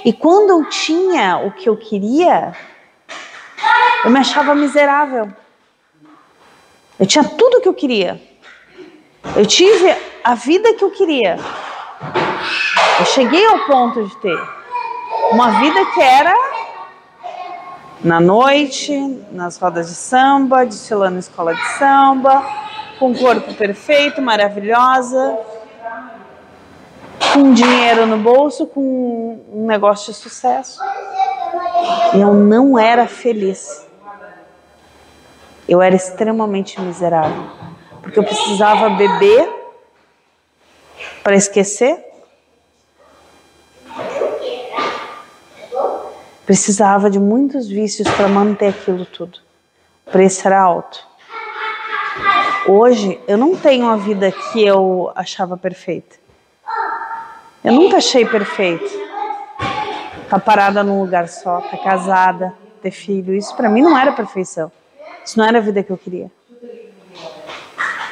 E 0.07 0.13
quando 0.13 0.51
eu 0.51 0.69
tinha 0.71 1.37
o 1.37 1.53
que 1.53 1.69
eu 1.69 1.77
queria, 1.77 2.55
eu 4.05 4.11
me 4.11 4.19
achava 4.19 4.55
miserável. 4.55 5.33
Eu 6.99 7.07
tinha 7.07 7.25
tudo 7.25 7.61
que 7.61 7.69
eu 7.69 7.75
queria. 7.75 8.21
Eu 9.37 9.47
tive 9.47 9.95
a 10.23 10.35
vida 10.35 10.75
que 10.75 10.85
eu 10.85 10.91
queria. 10.91 11.37
Eu 12.99 13.07
cheguei 13.07 13.47
ao 13.47 13.61
ponto 13.61 14.05
de 14.05 14.17
ter 14.17 14.39
uma 15.33 15.61
vida 15.61 15.85
que 15.87 16.01
era 16.01 16.35
na 18.03 18.21
noite, 18.21 18.93
nas 19.31 19.57
rodas 19.59 19.89
de 19.89 19.95
samba, 19.95 20.67
desfilando 20.67 21.15
na 21.15 21.21
escola 21.21 21.55
de 21.55 21.69
samba, 21.79 22.45
com 22.99 23.11
um 23.11 23.15
corpo 23.15 23.55
perfeito, 23.55 24.21
maravilhosa, 24.21 25.39
com 27.33 27.53
dinheiro 27.53 28.07
no 28.07 28.19
bolso, 28.19 28.67
com 28.67 29.41
um 29.53 29.67
negócio 29.67 30.13
de 30.13 30.19
sucesso. 30.19 30.81
E 32.15 32.21
eu 32.21 32.35
não 32.35 32.79
era 32.79 33.07
feliz. 33.07 33.87
Eu 35.69 35.81
era 35.81 35.95
extremamente 35.95 36.81
miserável, 36.81 37.45
porque 38.03 38.19
eu 38.19 38.25
precisava 38.25 38.91
beber 38.91 39.49
para 41.23 41.37
esquecer. 41.37 42.05
Precisava 46.45 47.09
de 47.09 47.21
muitos 47.21 47.69
vícios 47.69 48.09
para 48.11 48.29
manter 48.29 48.69
aquilo 48.69 49.07
tudo. 49.07 49.39
O 50.07 50.11
preço 50.11 50.47
era 50.47 50.61
alto. 50.61 51.07
Hoje 52.69 53.21
eu 53.27 53.39
não 53.39 53.57
tenho 53.57 53.89
a 53.89 53.97
vida 53.97 54.31
que 54.31 54.65
eu 54.65 55.11
achava 55.15 55.57
perfeita. 55.57 56.17
Eu 57.65 57.73
nunca 57.73 57.99
achei 57.99 58.27
perfeito. 58.27 58.91
Tá 60.29 60.39
parada 60.39 60.83
num 60.83 61.01
lugar 61.01 61.29
só, 61.29 61.61
tá 61.61 61.77
casada, 61.77 62.55
ter 62.81 62.91
filho, 62.91 63.35
isso 63.35 63.55
para 63.55 63.69
mim 63.69 63.83
não 63.83 63.97
era 63.97 64.13
perfeição. 64.13 64.73
Isso 65.25 65.39
não 65.39 65.47
era 65.47 65.59
a 65.59 65.61
vida 65.61 65.83
que 65.83 65.91
eu 65.91 65.99
queria. 65.99 66.31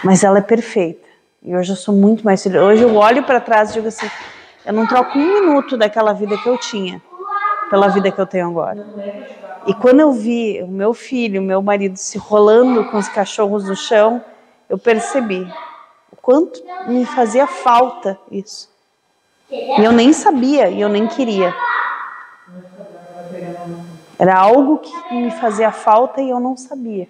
Mas 0.02 0.24
ela 0.24 0.38
é 0.38 0.42
perfeita. 0.42 1.08
E 1.42 1.54
hoje 1.54 1.72
eu 1.72 1.76
sou 1.76 1.94
muito 1.94 2.24
mais 2.24 2.42
feliz. 2.42 2.60
Hoje 2.60 2.82
eu 2.82 2.94
olho 2.94 3.22
para 3.22 3.40
trás 3.40 3.70
e 3.70 3.74
digo 3.74 3.88
assim: 3.88 4.08
eu 4.64 4.72
não 4.72 4.86
troco 4.86 5.18
um 5.18 5.40
minuto 5.40 5.76
daquela 5.76 6.12
vida 6.12 6.36
que 6.36 6.48
eu 6.48 6.58
tinha 6.58 7.00
pela 7.70 7.88
vida 7.88 8.10
que 8.10 8.20
eu 8.20 8.26
tenho 8.26 8.48
agora. 8.48 8.84
E 9.66 9.72
quando 9.74 10.00
eu 10.00 10.12
vi 10.12 10.60
o 10.62 10.66
meu 10.66 10.92
filho, 10.92 11.40
o 11.40 11.44
meu 11.44 11.62
marido 11.62 11.96
se 11.96 12.18
rolando 12.18 12.84
com 12.90 12.98
os 12.98 13.08
cachorros 13.08 13.64
no 13.64 13.76
chão, 13.76 14.22
eu 14.68 14.76
percebi 14.76 15.46
o 16.10 16.16
quanto 16.16 16.60
me 16.88 17.06
fazia 17.06 17.46
falta 17.46 18.18
isso. 18.30 18.68
E 19.50 19.84
eu 19.84 19.92
nem 19.92 20.12
sabia 20.12 20.68
e 20.68 20.80
eu 20.80 20.88
nem 20.88 21.06
queria. 21.06 21.54
Era 24.20 24.38
algo 24.38 24.78
que 24.78 25.14
me 25.14 25.30
fazia 25.32 25.72
falta 25.72 26.20
e 26.20 26.30
eu 26.30 26.38
não 26.38 26.56
sabia 26.56 27.08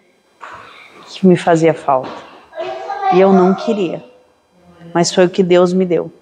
que 1.19 1.27
me 1.27 1.37
fazia 1.37 1.75
falta. 1.75 2.11
E 3.13 3.21
eu 3.21 3.33
não 3.33 3.55
queria. 3.55 4.05
Mas 4.95 5.13
foi 5.13 5.27
o 5.27 5.31
que 5.31 5.43
Deus 5.43 5.73
me 5.73 5.85
deu. 5.85 6.13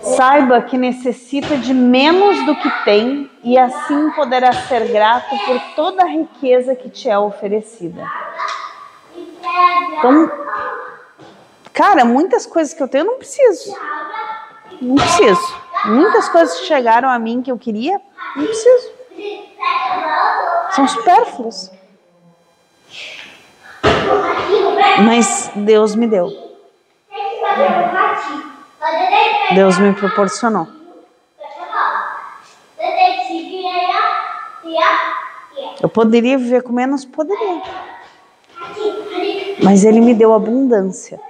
Saiba 0.00 0.60
que 0.62 0.76
necessita 0.76 1.56
de 1.56 1.72
menos 1.72 2.44
do 2.44 2.54
que 2.56 2.70
tem 2.84 3.30
e 3.42 3.56
assim 3.58 4.10
poderá 4.10 4.52
ser 4.52 4.88
grato 4.88 5.36
por 5.44 5.60
toda 5.74 6.04
a 6.04 6.06
riqueza 6.06 6.74
que 6.74 6.88
te 6.88 7.08
é 7.08 7.18
oferecida. 7.18 8.04
Então, 9.98 10.30
cara, 11.72 12.04
muitas 12.04 12.46
coisas 12.46 12.74
que 12.74 12.82
eu 12.82 12.88
tenho 12.88 13.02
eu 13.02 13.12
não 13.12 13.18
preciso. 13.18 13.76
Não 14.80 14.96
preciso. 14.96 15.62
Muitas 15.86 16.28
coisas 16.28 16.60
que 16.60 16.66
chegaram 16.66 17.08
a 17.08 17.18
mim 17.18 17.42
que 17.42 17.50
eu 17.50 17.58
queria, 17.58 18.00
não 18.36 18.44
preciso. 18.44 18.92
São 20.70 20.86
supérfluos. 20.88 21.70
Mas 25.04 25.50
Deus 25.54 25.94
me 25.94 26.06
deu. 26.06 26.30
Deus 29.54 29.78
me 29.78 29.92
proporcionou. 29.92 30.68
Eu 35.80 35.88
poderia 35.88 36.38
viver 36.38 36.62
com 36.62 36.72
menos? 36.72 37.04
Poderia. 37.04 37.62
Mas 39.62 39.84
Ele 39.84 40.00
me 40.00 40.14
deu 40.14 40.32
abundância 40.32 41.20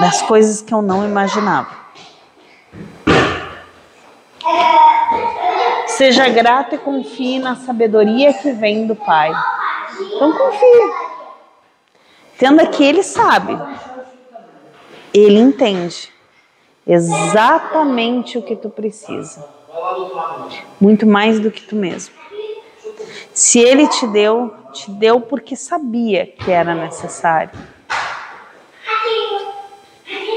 das 0.00 0.22
coisas 0.22 0.60
que 0.60 0.72
eu 0.72 0.82
não 0.82 1.04
imaginava. 1.04 1.84
Seja 5.86 6.28
grato 6.28 6.74
e 6.74 6.78
confie 6.78 7.38
na 7.38 7.54
sabedoria 7.54 8.32
que 8.32 8.50
vem 8.52 8.86
do 8.86 8.96
Pai. 8.96 9.30
Então 10.00 10.32
confie. 10.32 10.92
Entenda 12.34 12.66
que 12.66 12.82
Ele 12.82 13.02
sabe. 13.02 13.56
Ele 15.12 15.38
entende 15.38 16.12
exatamente 16.84 18.36
o 18.36 18.42
que 18.42 18.56
tu 18.56 18.68
precisa. 18.68 19.48
Muito 20.80 21.06
mais 21.06 21.38
do 21.38 21.50
que 21.50 21.62
tu 21.62 21.76
mesmo. 21.76 22.14
Se 23.32 23.60
Ele 23.60 23.86
te 23.86 24.06
deu, 24.08 24.52
te 24.72 24.90
deu 24.90 25.20
porque 25.20 25.54
sabia 25.54 26.26
que 26.26 26.50
era 26.50 26.74
necessário. 26.74 27.50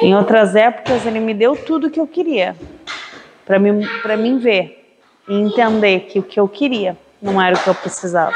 Em 0.02 0.16
outras 0.16 0.56
épocas, 0.56 1.06
Ele 1.06 1.20
me 1.20 1.34
deu 1.34 1.56
tudo 1.56 1.88
o 1.88 1.90
que 1.90 2.00
eu 2.00 2.08
queria 2.08 2.56
para 3.46 3.58
mim, 3.58 3.88
mim 4.20 4.38
ver 4.38 5.00
e 5.28 5.34
entender 5.34 6.02
que 6.02 6.20
o 6.20 6.24
que 6.24 6.40
eu 6.40 6.48
queria 6.48 6.98
não 7.22 7.42
era 7.42 7.56
o 7.56 7.60
que 7.60 7.68
eu 7.68 7.76
precisava. 7.76 8.34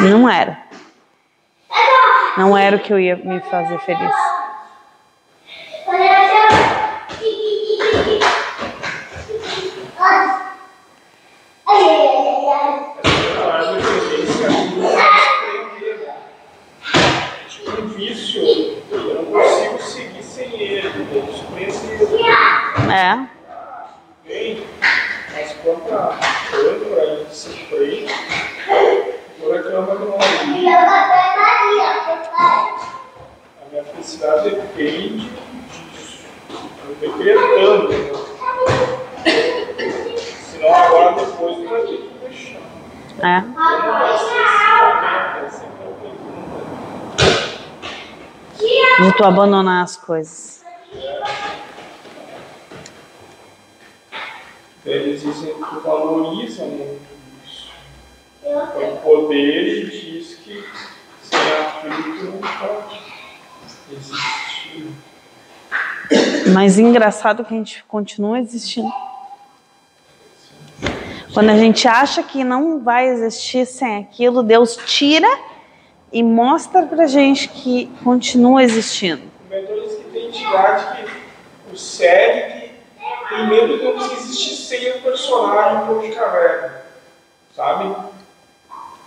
Não 0.00 0.28
era. 0.28 0.58
Não 2.36 2.56
era 2.56 2.76
o 2.76 2.78
que 2.80 2.92
eu 2.92 3.00
ia 3.00 3.16
me 3.16 3.40
fazer 3.40 3.78
feliz. 3.80 4.14
Um 17.78 17.88
vício, 17.88 18.42
eu 18.90 19.14
não 19.14 19.24
consigo 19.26 19.82
seguir 19.82 20.22
sem 20.22 20.60
ele, 20.60 20.86
eu 21.12 21.32
surpreendo 21.32 22.85
É. 22.96 23.28
Bem, 24.26 24.66
mas 25.30 25.52
quanto 25.62 25.94
a 25.94 26.18
quando 26.50 26.98
a 26.98 27.04
gente 27.16 27.36
se 27.36 27.50
freia, 27.66 28.08
por 29.38 29.52
reclama 29.54 29.96
que 29.96 30.04
não 30.06 30.16
A 30.18 30.26
minha 33.70 33.84
felicidade 33.84 34.48
depende 34.48 35.28
disso. 35.28 36.24
Eu 36.88 36.94
decretando. 36.94 37.88
Senão 40.50 40.74
agora 40.74 41.12
depois 41.16 41.58
eu 41.58 41.68
vou 41.68 41.86
ter 41.86 41.96
que 41.98 42.08
deixar. 42.22 42.60
É. 43.22 43.44
Essa 45.44 45.64
é 45.64 45.66
a 45.66 45.68
pergunta. 45.82 46.08
De 49.02 49.08
tu 49.18 49.22
abandonar 49.22 49.84
as 49.84 49.96
coisas. 49.98 50.64
Eles 54.86 55.20
dizem 55.20 55.52
que 55.52 55.76
valorizam 55.82 56.68
muito 56.68 57.02
isso. 57.44 57.72
O 58.44 58.96
poder 58.98 59.90
diz 59.90 60.36
que 60.36 60.64
sem 61.22 61.40
aflito 61.40 62.24
não 62.26 62.38
pode 62.38 63.00
existir. 63.90 64.86
Mas 66.52 66.78
engraçado 66.78 67.44
que 67.44 67.52
a 67.52 67.56
gente 67.56 67.82
continua 67.88 68.38
existindo. 68.38 68.92
Quando 71.34 71.50
a 71.50 71.56
gente 71.56 71.88
acha 71.88 72.22
que 72.22 72.44
não 72.44 72.78
vai 72.78 73.08
existir 73.08 73.66
sem 73.66 73.98
aquilo, 73.98 74.40
Deus 74.44 74.78
tira 74.86 75.28
e 76.12 76.22
mostra 76.22 76.86
pra 76.86 77.06
gente 77.06 77.48
que 77.48 77.90
continua 78.04 78.62
existindo. 78.62 79.22
O 79.46 79.50
mentor 79.50 79.80
diz 79.82 79.96
que 79.96 80.04
tem 80.04 80.28
entidade 80.28 81.04
que 81.04 81.74
o 81.74 81.76
segue 81.76 82.55
que 83.26 83.34
tem 83.34 83.48
medo 83.48 83.78
de 83.78 83.84
não 83.84 83.96
existir 83.96 84.54
sem 84.54 84.90
o 84.90 85.02
personagem 85.02 85.86
do 85.86 86.00
de 86.00 86.14
caverna. 86.14 86.82
Sabe? 87.54 87.94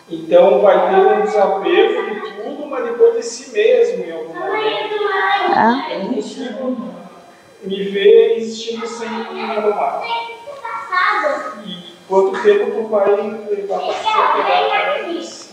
Então 0.10 0.62
vai 0.62 0.90
ter 0.90 0.96
um 0.96 1.22
desapego 1.22 2.04
de 2.04 2.44
tudo, 2.44 2.66
mas 2.68 2.84
depois 2.84 3.16
de 3.16 3.24
si 3.24 3.52
mesmo 3.52 4.04
em 4.04 4.12
algum 4.12 4.34
momento. 4.34 4.96
É? 5.56 5.96
Eu 5.96 6.04
não 6.04 6.14
consigo 6.14 6.78
me 7.64 7.84
ver 7.84 8.38
existindo 8.38 8.88
sem 8.88 9.10
nada 9.10 9.76
mais. 9.76 10.10
E 11.66 11.94
quanto 12.08 12.42
tempo 12.42 12.72
tu 12.72 12.88
vai 12.88 13.12
levar 13.12 13.80
para 13.80 13.94
se 13.94 14.08
apegar 14.08 15.20
a 15.20 15.22
si? 15.22 15.50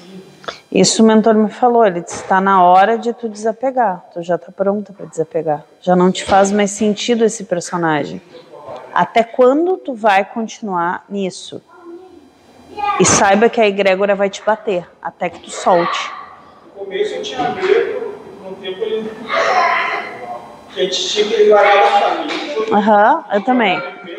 Isso 0.72 1.02
o 1.02 1.06
mentor 1.06 1.34
me 1.34 1.48
falou, 1.48 1.86
ele 1.86 2.00
disse, 2.00 2.22
está 2.22 2.40
na 2.40 2.62
hora 2.62 2.98
de 2.98 3.12
tu 3.12 3.28
desapegar, 3.28 4.04
tu 4.12 4.22
já 4.22 4.34
está 4.34 4.52
pronta 4.52 4.92
para 4.92 5.06
desapegar. 5.06 5.64
Já 5.80 5.96
não 5.96 6.10
te 6.10 6.24
faz 6.24 6.52
mais 6.52 6.70
sentido 6.70 7.24
esse 7.24 7.44
personagem. 7.44 8.20
Até 8.92 9.22
quando 9.22 9.76
tu 9.76 9.94
vai 9.94 10.24
continuar 10.24 11.04
nisso? 11.08 11.62
E 12.98 13.04
saiba 13.04 13.48
que 13.48 13.60
a 13.60 13.66
egrégora 13.66 14.14
vai 14.14 14.30
te 14.30 14.42
bater, 14.42 14.88
até 15.02 15.28
que 15.28 15.40
tu 15.40 15.50
solte. 15.50 16.10
No 16.74 16.84
começo 16.84 17.14
eu 17.14 17.22
tinha 17.22 17.50
medo, 17.50 18.14
no 18.42 18.56
tempo 18.56 18.82
ele. 18.82 19.10
que 20.72 20.80
a 20.80 20.84
gente 20.84 21.08
tinha 21.08 21.26
que 21.26 21.44
largar 21.48 21.74
da 21.74 22.00
família. 22.00 22.56
Aham, 22.72 23.24
eu 23.32 23.44
também. 23.44 23.78
E 23.78 24.12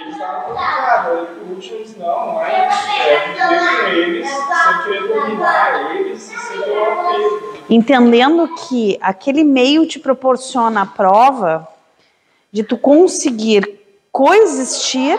eles 0.00 0.14
estavam 0.14 0.42
preocupados. 0.44 1.70
Eles 1.70 1.96
não, 1.96 2.34
mas 2.34 2.52
é 2.52 3.82
com 3.82 3.88
eles, 3.88 4.28
sem 4.28 4.82
querer 4.84 5.08
dominar 5.08 5.96
eles 5.96 6.32
e 6.32 6.38
sem 6.38 6.58
apego. 6.58 7.54
Entendendo 7.70 8.48
que 8.68 8.98
aquele 9.00 9.42
meio 9.44 9.86
te 9.86 9.98
proporciona 9.98 10.82
a 10.82 10.86
prova 10.86 11.68
de 12.54 12.62
tu 12.62 12.78
conseguir 12.78 13.80
coexistir, 14.12 15.18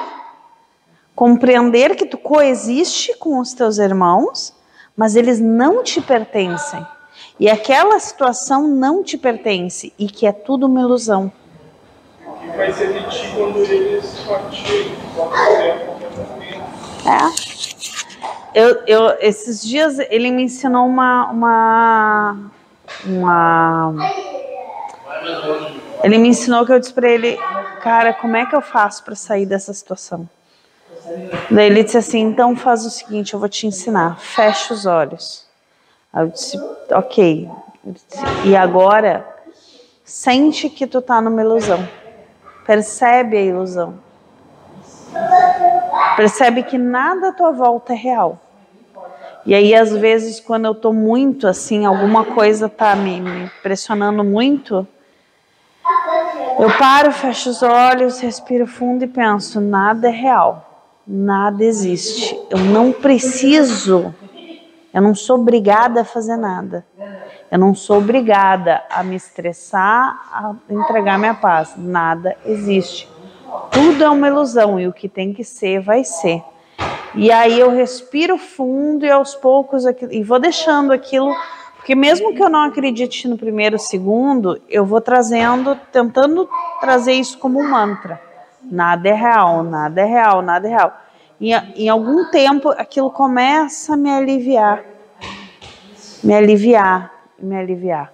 compreender 1.13 1.93
que 1.98 2.06
tu 2.06 2.17
coexiste 2.17 3.13
com 3.17 3.39
os 3.39 3.52
teus 3.52 3.78
irmãos, 3.78 4.56
mas 4.95 5.17
eles 5.17 5.38
não 5.41 5.84
te 5.84 6.00
pertencem. 6.00 6.88
E 7.38 7.50
aquela 7.50 8.00
situação 8.00 8.69
não 8.69 9.04
te 9.04 9.17
pertence 9.17 9.91
e 10.00 10.08
que 10.08 10.26
é 10.26 10.32
tudo 10.32 10.65
uma 10.65 10.80
ilusão. 10.80 11.30
Que 12.39 12.56
vai 12.56 12.71
ser 12.71 12.93
de 12.93 13.10
ti 13.10 13.30
quando 13.36 13.58
eles 13.58 14.17
partirem. 14.26 14.95
É. 17.06 18.58
Eu, 18.58 18.82
eu, 18.88 19.17
esses 19.19 19.62
dias 19.62 20.00
ele 20.10 20.32
me 20.32 20.43
ensinou 20.43 20.86
uma, 20.86 21.30
uma, 21.30 22.52
uma. 23.06 23.93
Ele 26.03 26.17
me 26.17 26.29
ensinou 26.29 26.65
que 26.65 26.73
eu 26.73 26.79
disse 26.79 26.93
pra 26.93 27.10
ele, 27.10 27.38
cara, 27.81 28.13
como 28.13 28.36
é 28.36 28.45
que 28.45 28.55
eu 28.55 28.62
faço 28.62 29.03
para 29.03 29.15
sair 29.15 29.45
dessa 29.45 29.73
situação? 29.73 30.29
Daí 31.49 31.67
ele 31.67 31.84
disse 31.84 31.97
assim, 31.97 32.21
então 32.21 32.55
faz 32.55 32.86
o 32.86 32.89
seguinte, 32.89 33.34
eu 33.34 33.39
vou 33.39 33.49
te 33.49 33.67
ensinar, 33.67 34.19
fecha 34.19 34.73
os 34.73 34.86
olhos. 34.86 35.45
Aí 36.12 36.23
eu 36.23 36.29
disse, 36.29 36.58
ok. 36.91 37.49
E 38.45 38.55
agora, 38.55 39.25
sente 40.03 40.69
que 40.69 40.88
tu 40.88 41.01
tá 41.01 41.21
numa 41.21 41.41
ilusão. 41.41 41.88
Percebe 42.65 43.38
a 43.38 43.41
ilusão. 43.41 43.99
Percebe 46.15 46.63
que 46.63 46.77
nada 46.77 47.29
à 47.29 47.31
tua 47.31 47.51
volta 47.51 47.93
é 47.93 47.95
real. 47.95 48.39
E 49.45 49.53
aí, 49.53 49.75
às 49.75 49.91
vezes, 49.91 50.39
quando 50.39 50.65
eu 50.65 50.73
tô 50.73 50.91
muito 50.91 51.47
assim, 51.47 51.86
alguma 51.86 52.25
coisa 52.25 52.67
tá 52.67 52.95
me, 52.95 53.21
me 53.21 53.51
pressionando 53.62 54.23
muito, 54.23 54.88
eu 56.59 56.77
paro, 56.77 57.11
fecho 57.11 57.49
os 57.49 57.61
olhos, 57.61 58.19
respiro 58.19 58.65
fundo 58.65 59.03
e 59.03 59.07
penso: 59.07 59.59
nada 59.59 60.07
é 60.07 60.11
real, 60.11 60.83
nada 61.05 61.63
existe. 61.63 62.39
Eu 62.49 62.59
não 62.59 62.91
preciso, 62.91 64.13
eu 64.93 65.01
não 65.01 65.13
sou 65.13 65.37
obrigada 65.37 66.01
a 66.01 66.05
fazer 66.05 66.37
nada. 66.37 66.85
Eu 67.51 67.59
não 67.59 67.75
sou 67.75 67.99
obrigada 67.99 68.83
a 68.89 69.03
me 69.03 69.15
estressar, 69.15 70.19
a 70.33 70.55
entregar 70.69 71.19
minha 71.19 71.35
paz. 71.35 71.73
Nada 71.77 72.35
existe. 72.45 73.07
Tudo 73.71 74.03
é 74.03 74.09
uma 74.09 74.27
ilusão 74.27 74.79
e 74.79 74.87
o 74.87 74.93
que 74.93 75.07
tem 75.07 75.33
que 75.33 75.43
ser, 75.43 75.79
vai 75.79 76.03
ser. 76.03 76.43
E 77.13 77.31
aí 77.31 77.59
eu 77.59 77.71
respiro 77.71 78.37
fundo 78.37 79.05
e 79.05 79.11
aos 79.11 79.35
poucos 79.35 79.85
e 80.11 80.23
vou 80.23 80.39
deixando 80.39 80.91
aquilo, 80.91 81.33
porque 81.86 81.93
mesmo 81.93 82.34
que 82.34 82.41
eu 82.41 82.50
não 82.50 82.62
acredite 82.62 83.28
no 83.28 83.38
primeiro 83.38 83.78
segundo, 83.78 84.60
eu 84.67 84.84
vou 84.84 85.00
trazendo, 85.00 85.80
tentando 85.91 86.50
trazer 86.82 87.13
isso 87.13 87.38
como 87.38 87.60
um 87.60 87.69
mantra. 87.69 88.19
Nada 88.63 89.08
é 89.08 89.13
real, 89.13 89.62
nada 89.62 90.02
é 90.02 90.04
real, 90.04 90.41
nada 90.41 90.67
é 90.67 90.71
real. 90.71 90.98
E 91.39 91.54
em 91.54 91.88
algum 91.88 92.32
tempo 92.32 92.69
aquilo 92.69 93.12
começa 93.12 93.93
a 93.93 93.98
me 93.98 94.10
aliviar, 94.10 94.84
me 96.24 96.34
aliviar, 96.34 97.12
me 97.38 97.56
aliviar. 97.56 98.12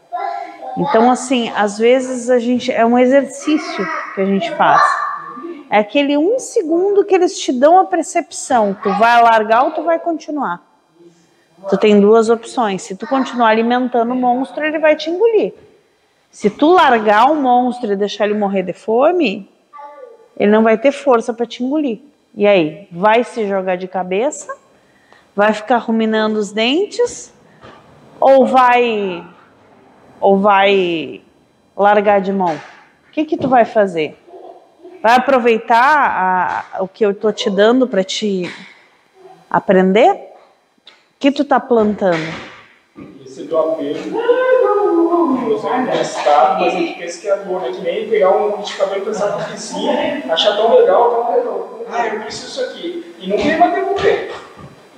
Então 0.78 1.10
assim, 1.10 1.50
às 1.56 1.78
vezes 1.78 2.30
a 2.30 2.40
gente 2.40 2.70
é 2.74 2.86
um 2.86 3.00
exercício 3.00 3.88
que 4.14 4.20
a 4.20 4.26
gente 4.26 4.52
faz 4.58 4.82
é 5.70 5.80
aquele 5.80 6.18
um 6.18 6.38
segundo 6.38 7.06
que 7.06 7.16
eles 7.16 7.40
te 7.40 7.54
dão 7.54 7.80
a 7.80 7.86
percepção. 7.86 8.76
Tu 8.84 8.90
vai 9.00 9.22
largar 9.22 9.64
ou 9.64 9.72
tu 9.72 9.82
vai 9.82 9.98
continuar. 9.98 10.71
Tu 11.70 11.78
tem 11.78 12.00
duas 12.00 12.30
opções. 12.30 12.82
Se 12.82 12.96
tu 12.96 13.08
continuar 13.08 13.50
alimentando 13.50 14.12
o 14.12 14.16
monstro, 14.16 14.64
ele 14.66 14.80
vai 14.80 14.96
te 14.96 15.10
engolir. 15.10 15.54
Se 16.30 16.50
tu 16.50 16.74
largar 16.74 17.32
o 17.32 17.36
monstro 17.36 17.92
e 17.92 17.96
deixar 17.96 18.26
ele 18.26 18.38
morrer 18.38 18.64
de 18.64 18.74
fome, 18.74 19.50
ele 20.38 20.52
não 20.52 20.64
vai 20.64 20.78
ter 20.78 20.92
força 20.92 21.34
para 21.34 21.46
te 21.46 21.64
engolir. 21.64 22.00
E 22.34 22.48
aí, 22.48 22.88
vai 22.92 23.24
se 23.24 23.48
jogar 23.48 23.76
de 23.76 23.88
cabeça? 23.88 24.56
Vai 25.36 25.54
ficar 25.54 25.78
ruminando 25.78 26.40
os 26.40 26.52
dentes? 26.52 27.34
Ou 28.20 28.46
vai 28.46 29.28
ou 30.20 30.38
vai 30.38 31.22
largar 31.76 32.22
de 32.22 32.32
mão? 32.32 32.56
O 32.56 33.12
que 33.12 33.26
que 33.26 33.36
tu 33.36 33.50
vai 33.50 33.66
fazer? 33.66 34.18
Vai 35.02 35.16
aproveitar 35.16 36.66
a, 36.76 36.84
o 36.84 36.88
que 36.88 37.04
eu 37.04 37.12
estou 37.12 37.34
te 37.34 37.50
dando 37.50 37.88
para 37.88 38.04
te 38.04 38.50
aprender? 39.50 40.31
O 41.22 41.24
que 41.24 41.32
tu 41.32 41.44
está 41.44 41.60
plantando? 41.60 42.34
Esse 43.24 43.44
do 43.44 43.56
apego, 43.56 44.20
você 45.50 45.68
é 45.68 45.86
testado, 45.92 46.62
mas 46.62 46.74
a 46.74 46.78
gente 46.80 46.98
pensa 46.98 47.22
que 47.22 47.30
é 47.30 47.36
dor, 47.36 47.62
né? 47.62 47.72
Que 47.72 47.82
nem 47.82 48.10
pegar 48.10 48.36
um 48.36 48.48
liquidificador 48.48 48.98
e 48.98 49.02
pensar 49.02 49.38
no 49.38 49.46
vizinho, 49.46 50.34
achar 50.34 50.56
tão 50.56 50.76
legal, 50.76 51.12
tão 51.12 51.36
legal. 51.36 51.80
Ah, 51.92 52.08
eu 52.08 52.22
preciso 52.22 52.48
disso 52.48 52.64
aqui. 52.64 53.16
E 53.20 53.30
não 53.30 53.38
tem 53.38 53.56
mais 53.56 53.72
devolver. 53.72 54.32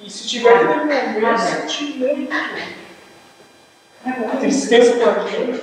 E 0.02 0.10
se 0.10 0.26
tiver 0.30 0.60
que 0.60 0.66
devolver, 0.66 1.40
sentir 1.40 1.98
muito. 1.98 2.32
Tristeza 4.40 4.94
para 4.96 5.24
a 5.24 5.28
gente. 5.28 5.62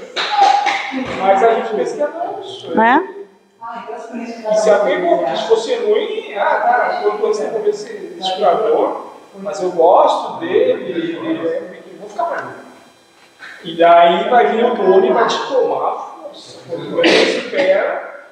Mas 1.22 1.42
a 1.42 1.54
gente 1.54 1.74
pensa 1.74 1.96
que 1.96 2.02
é 2.02 2.06
não, 2.06 2.40
isso 2.42 2.78
é. 2.78 4.52
E 4.52 4.56
se 4.58 4.68
apegou, 4.68 5.26
se 5.26 5.48
fosse 5.48 5.74
ruim, 5.76 6.34
ah, 6.34 6.60
tá, 6.60 7.00
eu 7.02 7.16
vou 7.16 7.30
desenvolver 7.30 7.70
esse, 7.70 8.14
esse 8.18 8.28
jogador, 8.34 9.09
mas 9.38 9.62
eu 9.62 9.70
gosto 9.72 10.40
dele, 10.40 10.92
ele, 10.92 11.98
vou 11.98 12.08
ficar 12.08 12.24
pra 12.24 12.42
mim. 12.42 12.54
E 13.62 13.76
daí 13.76 14.28
vai 14.28 14.46
vir 14.46 14.64
o 14.64 14.74
dono 14.74 15.04
e 15.04 15.12
vai 15.12 15.26
te 15.26 15.38
tomar 15.48 15.92
força. 15.92 16.58
Quando 16.68 16.90
você 16.96 17.38
espera, 17.38 18.30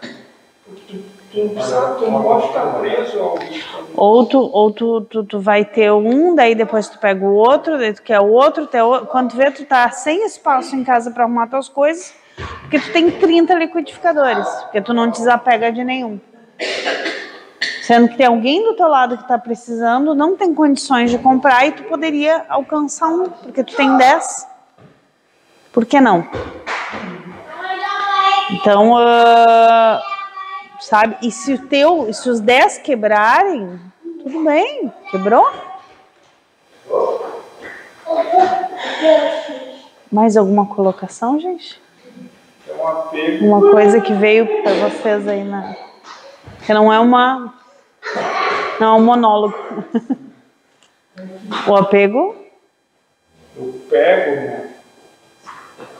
tu, 0.88 1.04
tu, 1.32 1.38
não 1.38 1.48
precisa, 1.50 1.96
tu 1.98 2.10
não 2.10 2.22
pode 2.22 2.48
ficar 2.48 2.66
preso 2.78 3.18
ao 3.20 3.38
ou 3.94 4.26
tu, 4.26 4.38
ou 4.38 4.70
tu, 4.70 5.00
tu, 5.02 5.24
tu 5.24 5.40
vai 5.40 5.64
ter 5.64 5.92
um, 5.92 6.34
daí 6.34 6.54
depois 6.54 6.88
tu 6.88 6.98
pega 6.98 7.24
o 7.24 7.34
outro, 7.34 7.76
daí 7.76 7.92
tu 7.92 8.02
quer 8.02 8.20
o 8.20 8.28
outro, 8.28 8.68
quando 9.08 9.30
tu 9.30 9.36
vê 9.36 9.50
tu 9.50 9.64
tá 9.64 9.90
sem 9.90 10.24
espaço 10.24 10.74
em 10.74 10.84
casa 10.84 11.10
para 11.10 11.24
arrumar 11.24 11.48
tuas 11.48 11.68
coisas, 11.68 12.14
porque 12.60 12.78
tu 12.78 12.92
tem 12.92 13.10
30 13.10 13.54
liquidificadores, 13.54 14.48
porque 14.62 14.80
tu 14.80 14.94
não 14.94 15.10
desapega 15.10 15.72
de 15.72 15.84
nenhum. 15.84 16.20
Sendo 17.88 18.06
que 18.06 18.18
tem 18.18 18.26
alguém 18.26 18.62
do 18.62 18.74
teu 18.74 18.86
lado 18.86 19.16
que 19.16 19.22
está 19.22 19.38
precisando, 19.38 20.14
não 20.14 20.36
tem 20.36 20.54
condições 20.54 21.10
de 21.10 21.16
comprar 21.16 21.66
e 21.66 21.72
tu 21.72 21.84
poderia 21.84 22.44
alcançar 22.46 23.08
um, 23.08 23.30
porque 23.30 23.64
tu 23.64 23.74
tem 23.74 23.96
10. 23.96 24.46
Por 25.72 25.86
que 25.86 25.98
não? 25.98 26.28
Então, 28.50 28.92
uh, 28.92 29.98
sabe? 30.80 31.16
E 31.22 31.30
se 31.30 31.54
o 31.54 31.66
teu, 31.66 32.12
se 32.12 32.28
os 32.28 32.40
10 32.40 32.76
quebrarem, 32.76 33.80
tudo 34.22 34.44
bem, 34.44 34.92
quebrou? 35.10 35.50
Mais 40.12 40.36
alguma 40.36 40.66
colocação, 40.66 41.40
gente? 41.40 41.80
apego. 42.84 43.46
Uma 43.46 43.70
coisa 43.70 43.98
que 43.98 44.12
veio 44.12 44.62
para 44.62 44.74
vocês 44.74 45.26
aí 45.26 45.42
na. 45.42 45.74
Que 46.66 46.74
não 46.74 46.92
é 46.92 47.00
uma. 47.00 47.56
Não 48.80 48.86
é 48.86 48.92
um 48.92 49.04
monólogo. 49.04 49.56
o 51.66 51.76
apego. 51.76 52.36
Eu 53.56 53.80
pego, 53.90 54.36
né? 54.36 54.70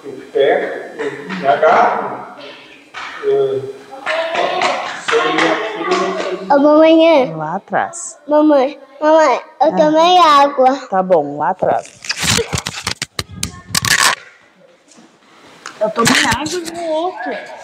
Eu 0.05 0.13
pego, 0.33 1.03
eu 1.03 1.37
me 1.37 1.49
agarro. 1.49 2.37
Eu... 3.25 3.75
Ô, 6.51 6.59
mamãe. 6.59 7.35
Lá 7.35 7.57
atrás. 7.57 8.19
Mamãe, 8.29 8.79
mamãe, 9.01 9.41
eu 9.61 9.77
tomei 9.77 10.19
água. 10.19 10.77
Tá 10.89 11.03
bom, 11.03 11.39
lá 11.39 11.51
atrás. 11.51 12.01
Eu 15.81 15.91
tô 15.91 16.03
água 16.03 16.75
no 16.75 16.83
outro. 16.91 17.58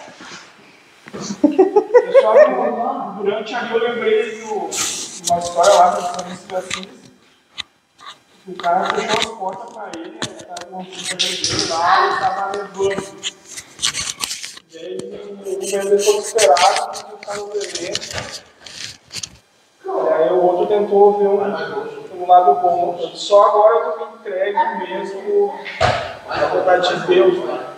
Durante 3.19 3.55
a 3.55 3.71
eu 3.71 3.79
lembrei 3.79 4.37
de 4.37 4.43
uma 4.45 5.39
história 5.39 5.75
lá 5.75 5.91
da 5.91 6.03
Família 6.03 6.59
assim. 6.59 6.89
O 8.47 8.55
cara 8.57 8.85
fechou 8.85 9.19
as 9.19 9.27
portas 9.39 9.73
pra 9.73 9.91
ele, 9.97 10.19
ele 10.27 10.45
tava 10.45 10.67
com 10.67 10.77
uma 10.77 10.85
lá, 11.71 12.07
ele 12.07 12.19
tava 12.19 12.53
levando. 12.57 13.35
E 14.71 14.79
aí 14.79 14.99
o 15.01 15.61
vendedor 15.61 15.99
ficou 15.99 16.21
desesperado, 16.21 16.91
porque 16.91 17.15
o 17.15 17.19
cara 17.19 17.39
no 17.39 17.57
evento. 17.57 18.45
E 19.85 20.13
aí 20.13 20.31
o 20.31 20.43
outro 20.43 20.67
tentou 20.67 21.19
ver 21.19 21.29
um, 21.29 22.23
um 22.23 22.29
lado 22.29 22.61
bom. 22.61 22.99
Só 23.15 23.49
agora 23.49 23.87
eu 23.87 23.93
tô 23.93 24.07
me 24.07 24.15
entregue 24.19 24.59
mesmo 24.79 25.55
à 26.29 26.47
vontade 26.49 27.01
de 27.01 27.07
Deus, 27.07 27.39
né? 27.45 27.74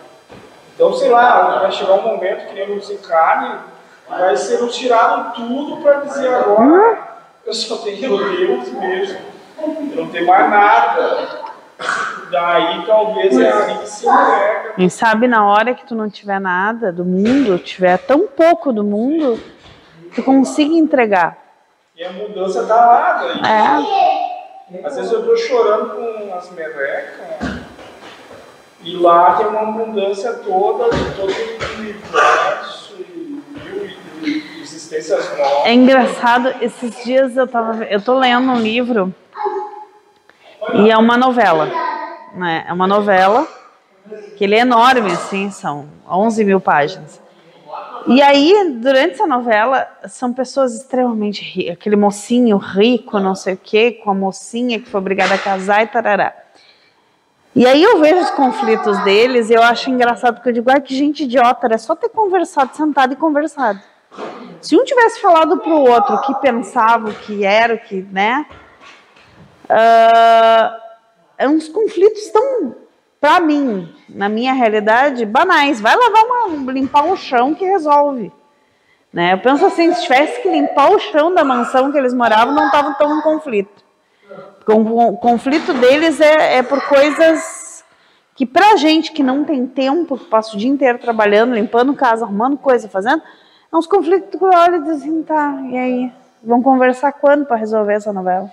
Então, 0.76 0.92
sei 0.92 1.08
lá, 1.08 1.60
vai 1.60 1.72
chegar 1.72 1.94
um 1.94 2.02
momento 2.02 2.48
que 2.48 2.54
nem 2.54 2.68
no 2.68 2.78
desencarne, 2.78 3.58
vai 4.06 4.36
ser 4.36 4.60
nos 4.60 4.76
tirado 4.76 5.34
tudo 5.34 5.78
para 5.78 6.00
dizer 6.00 6.28
agora, 6.28 6.98
eu 7.46 7.52
só 7.54 7.78
tenho 7.78 7.96
Deus 8.36 8.72
mesmo, 8.74 9.18
eu 9.58 10.04
não 10.04 10.08
tenho 10.08 10.26
mais 10.26 10.50
nada. 10.50 11.46
Daí 12.30 12.84
talvez 12.86 13.38
é 13.38 13.50
ali 13.50 13.78
que 13.78 13.88
se 13.88 14.06
entrega. 14.06 14.74
E 14.76 14.90
sabe, 14.90 15.26
na 15.26 15.46
hora 15.46 15.74
que 15.74 15.86
tu 15.86 15.94
não 15.94 16.10
tiver 16.10 16.40
nada 16.40 16.92
do 16.92 17.04
mundo, 17.04 17.58
tiver 17.58 17.96
tão 17.98 18.26
pouco 18.26 18.70
do 18.70 18.84
mundo, 18.84 19.40
tu 20.14 20.22
consiga 20.22 20.74
entregar. 20.74 21.38
E 21.96 22.04
a 22.04 22.12
mudança 22.12 22.66
tá 22.66 22.74
lá, 22.74 23.12
daí. 23.14 23.40
É. 23.40 24.86
Às 24.86 24.96
vezes 24.96 25.12
eu 25.12 25.24
tô 25.24 25.36
chorando 25.36 25.94
com 25.94 26.34
as 26.34 26.50
merrecas. 26.50 27.66
E 28.86 28.96
lá 28.96 29.34
tem 29.34 29.48
uma 29.48 29.62
abundância 29.62 30.32
toda 30.34 30.96
de 30.96 31.16
todo 31.16 31.28
o 31.28 31.80
universo 31.80 32.94
e 33.00 33.42
mil 34.20 34.42
existências 34.62 35.28
novas. 35.36 35.66
É 35.66 35.74
engraçado, 35.74 36.54
esses 36.60 37.04
dias 37.04 37.36
eu 37.36 37.48
tava. 37.48 37.82
Eu 37.86 38.00
tô 38.00 38.16
lendo 38.16 38.48
um 38.48 38.60
livro 38.60 39.12
e 40.74 40.88
é 40.88 40.96
uma 40.96 41.16
novela. 41.16 41.68
Né? 42.32 42.64
É 42.68 42.72
uma 42.72 42.86
novela 42.86 43.44
que 44.36 44.44
ele 44.44 44.54
é 44.54 44.60
enorme, 44.60 45.10
assim, 45.10 45.50
são 45.50 45.88
11 46.08 46.44
mil 46.44 46.60
páginas. 46.60 47.20
E 48.06 48.22
aí, 48.22 48.78
durante 48.80 49.14
essa 49.14 49.26
novela, 49.26 49.88
são 50.06 50.32
pessoas 50.32 50.76
extremamente 50.76 51.42
ricas. 51.42 51.72
Aquele 51.72 51.96
mocinho 51.96 52.56
rico, 52.56 53.18
não 53.18 53.34
sei 53.34 53.54
o 53.54 53.60
quê, 53.60 53.90
com 53.90 54.12
a 54.12 54.14
mocinha 54.14 54.78
que 54.78 54.88
foi 54.88 55.00
obrigada 55.00 55.34
a 55.34 55.38
casar 55.38 55.82
e 55.82 55.88
tarará. 55.88 56.45
E 57.56 57.66
aí 57.66 57.82
eu 57.82 57.98
vejo 57.98 58.20
os 58.20 58.30
conflitos 58.32 59.02
deles 59.02 59.48
e 59.48 59.54
eu 59.54 59.62
acho 59.62 59.88
engraçado, 59.88 60.34
porque 60.34 60.50
eu 60.50 60.52
digo, 60.52 60.70
ah, 60.70 60.78
que 60.78 60.94
gente 60.94 61.24
idiota, 61.24 61.66
era 61.66 61.78
só 61.78 61.96
ter 61.96 62.10
conversado, 62.10 62.76
sentado 62.76 63.14
e 63.14 63.16
conversado. 63.16 63.80
Se 64.60 64.76
um 64.76 64.84
tivesse 64.84 65.22
falado 65.22 65.56
para 65.56 65.72
o 65.72 65.88
outro 65.88 66.16
o 66.16 66.20
que 66.20 66.34
pensava, 66.34 67.08
o 67.08 67.14
que 67.14 67.46
era, 67.46 67.72
o 67.72 67.78
que, 67.78 68.02
né? 68.12 68.44
Uh, 69.64 70.76
é 71.38 71.48
uns 71.48 71.66
conflitos 71.66 72.28
tão, 72.28 72.76
para 73.18 73.40
mim, 73.40 73.90
na 74.06 74.28
minha 74.28 74.52
realidade, 74.52 75.24
banais. 75.24 75.80
Vai 75.80 75.96
lavar 75.96 76.24
uma, 76.24 76.70
limpar 76.70 77.04
um 77.04 77.16
chão 77.16 77.54
que 77.54 77.64
resolve. 77.64 78.30
Né? 79.10 79.32
Eu 79.32 79.38
penso 79.38 79.64
assim, 79.64 79.94
se 79.94 80.02
tivesse 80.02 80.42
que 80.42 80.50
limpar 80.50 80.90
o 80.90 80.98
chão 80.98 81.32
da 81.32 81.42
mansão 81.42 81.90
que 81.90 81.96
eles 81.96 82.12
moravam, 82.12 82.54
não 82.54 82.66
estavam 82.66 82.92
tão 82.98 83.18
em 83.18 83.22
conflito. 83.22 83.85
O 84.68 85.16
conflito 85.18 85.72
deles 85.74 86.20
é, 86.20 86.56
é 86.56 86.62
por 86.62 86.80
coisas 86.88 87.84
que 88.34 88.44
pra 88.44 88.76
gente 88.76 89.12
que 89.12 89.22
não 89.22 89.44
tem 89.44 89.66
tempo, 89.66 90.18
que 90.18 90.24
passa 90.26 90.54
o 90.54 90.58
dia 90.58 90.68
inteiro 90.68 90.98
trabalhando, 90.98 91.54
limpando 91.54 91.94
casa, 91.94 92.24
arrumando 92.24 92.58
coisa, 92.58 92.88
fazendo, 92.88 93.22
é 93.72 93.76
uns 93.76 93.86
conflitos 93.86 94.38
que 94.38 94.44
olha 94.44 94.76
e 94.76 94.82
diz 94.82 94.90
assim, 94.90 95.22
tá, 95.22 95.58
e 95.70 95.78
aí? 95.78 96.12
Vão 96.42 96.62
conversar 96.62 97.12
quando 97.12 97.46
para 97.46 97.56
resolver 97.56 97.94
essa 97.94 98.12
novela? 98.12 98.50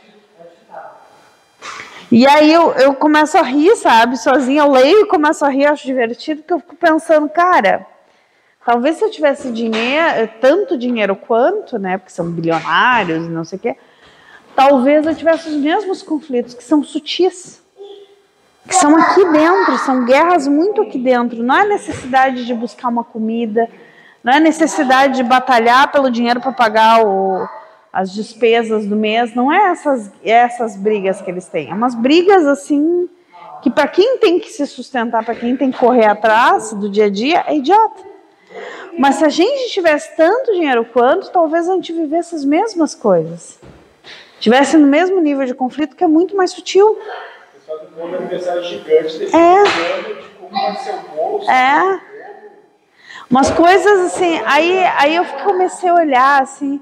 E 2.12 2.28
aí 2.28 2.54
eu, 2.54 2.72
eu 2.74 2.94
começo 2.94 3.38
a 3.38 3.42
rir, 3.42 3.76
sabe, 3.76 4.18
sozinha, 4.18 4.62
eu 4.62 4.72
leio 4.72 5.02
e 5.02 5.08
começo 5.08 5.44
a 5.44 5.50
rir, 5.50 5.66
acho 5.66 5.86
divertido, 5.86 6.42
porque 6.42 6.54
eu 6.54 6.60
fico 6.60 6.76
pensando, 6.76 7.28
cara, 7.28 7.86
talvez 8.66 8.98
se 8.98 9.04
eu 9.04 9.12
tivesse 9.12 9.52
dinheiro, 9.52 10.30
tanto 10.40 10.78
dinheiro 10.78 11.16
quanto, 11.16 11.78
né, 11.78 11.98
porque 11.98 12.12
são 12.12 12.30
bilionários, 12.30 13.28
não 13.28 13.44
sei 13.44 13.58
o 13.58 13.62
quê, 13.62 13.76
talvez 14.56 15.06
eu 15.06 15.16
tivesse 15.16 15.50
os 15.50 15.56
mesmos 15.56 16.02
conflitos, 16.02 16.54
que 16.54 16.64
são 16.64 16.84
sutis 16.84 17.64
que 18.68 18.76
são 18.76 18.96
aqui 18.96 19.26
dentro, 19.26 19.78
são 19.80 20.06
guerras 20.06 20.48
muito 20.48 20.82
aqui 20.82 20.98
dentro. 20.98 21.44
Não 21.44 21.56
é 21.56 21.66
necessidade 21.66 22.46
de 22.46 22.54
buscar 22.54 22.90
uma 22.90 23.04
comida, 23.04 23.70
não 24.24 24.34
é 24.34 24.40
necessidade 24.40 25.16
de 25.16 25.24
batalhar 25.24 25.92
pelo 25.92 26.10
dinheiro 26.10 26.40
para 26.40 26.54
pagar 26.54 27.06
o, 27.06 27.48
as 27.92 28.14
despesas 28.14 28.86
do 28.86 28.96
mês, 28.96 29.36
não 29.36 29.52
é 29.52 29.72
essas, 29.72 30.12
essas 30.24 30.78
brigas 30.78 31.22
que 31.22 31.30
eles 31.30 31.48
têm. 31.48 31.70
É 31.70 31.74
umas 31.74 31.94
brigas 31.94 32.46
assim 32.46 33.10
que 33.62 33.70
para 33.70 33.88
quem 33.88 34.18
tem 34.18 34.40
que 34.40 34.50
se 34.50 34.66
sustentar, 34.68 35.24
para 35.24 35.36
quem 35.36 35.56
tem 35.56 35.72
que 35.72 35.78
correr 35.78 36.06
atrás 36.06 36.74
do 36.74 36.90
dia 36.90 37.06
a 37.06 37.10
dia, 37.10 37.44
é 37.48 37.56
idiota. 37.56 38.14
Mas 38.98 39.16
se 39.16 39.26
a 39.26 39.30
gente 39.30 39.72
tivesse 39.72 40.16
tanto 40.16 40.52
dinheiro 40.52 40.86
quanto, 40.86 41.32
talvez 41.32 41.68
a 41.68 41.74
gente 41.74 41.92
vivesse 41.92 42.36
as 42.36 42.46
mesmas 42.46 42.94
coisas. 42.94 43.60
Tivesse 44.44 44.76
no 44.76 44.86
mesmo 44.86 45.22
nível 45.22 45.46
de 45.46 45.54
conflito 45.54 45.96
que 45.96 46.04
é 46.04 46.08
muito 46.08 46.36
mais 46.36 46.52
sutil 46.52 47.00
um 47.98 48.14
aniversário 48.14 48.62
gigante 48.64 49.18
desse 49.18 49.34
é. 49.34 49.64
de 49.64 50.30
como 50.38 51.16
bolso. 51.16 51.50
É. 51.50 52.02
Umas 53.30 53.50
coisas 53.52 54.02
assim, 54.02 54.42
aí, 54.46 54.84
aí 54.98 55.16
eu 55.16 55.24
comecei 55.46 55.88
a 55.88 55.94
olhar 55.94 56.42
assim, 56.42 56.82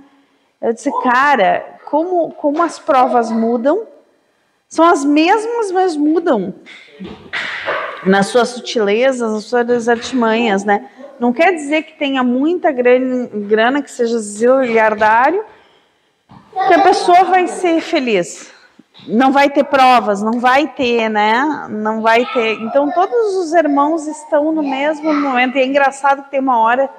eu 0.59 0.73
disse, 0.73 0.91
cara, 1.03 1.77
como, 1.85 2.31
como 2.31 2.63
as 2.63 2.79
provas 2.79 3.29
mudam, 3.29 3.85
são 4.67 4.83
as 4.83 5.05
mesmas, 5.05 5.71
mas 5.71 5.95
mudam. 5.95 6.55
Nas 8.07 8.25
suas 8.25 8.49
sutilezas, 8.49 9.31
nas 9.31 9.43
suas 9.43 9.87
artimanhas, 9.87 10.63
né? 10.63 10.89
Não 11.19 11.31
quer 11.31 11.53
dizer 11.53 11.83
que 11.83 11.93
tenha 11.93 12.23
muita 12.23 12.71
grana, 12.71 13.29
grana 13.31 13.83
que 13.83 13.91
seja 13.91 14.17
ziliardário, 14.17 15.45
que 16.67 16.73
a 16.73 16.83
pessoa 16.83 17.23
vai 17.25 17.47
ser 17.47 17.81
feliz 17.81 18.51
não 19.07 19.31
vai 19.31 19.49
ter 19.49 19.63
provas, 19.63 20.21
não 20.21 20.39
vai 20.39 20.67
ter, 20.67 21.09
né? 21.09 21.67
Não 21.69 22.01
vai 22.01 22.25
ter. 22.33 22.59
Então 22.61 22.91
todos 22.91 23.35
os 23.35 23.53
irmãos 23.53 24.07
estão 24.07 24.51
no 24.51 24.61
mesmo 24.61 25.13
momento. 25.13 25.57
E 25.57 25.61
é 25.61 25.65
engraçado 25.65 26.23
que 26.23 26.31
tem 26.31 26.39
uma 26.39 26.59
hora 26.59 26.89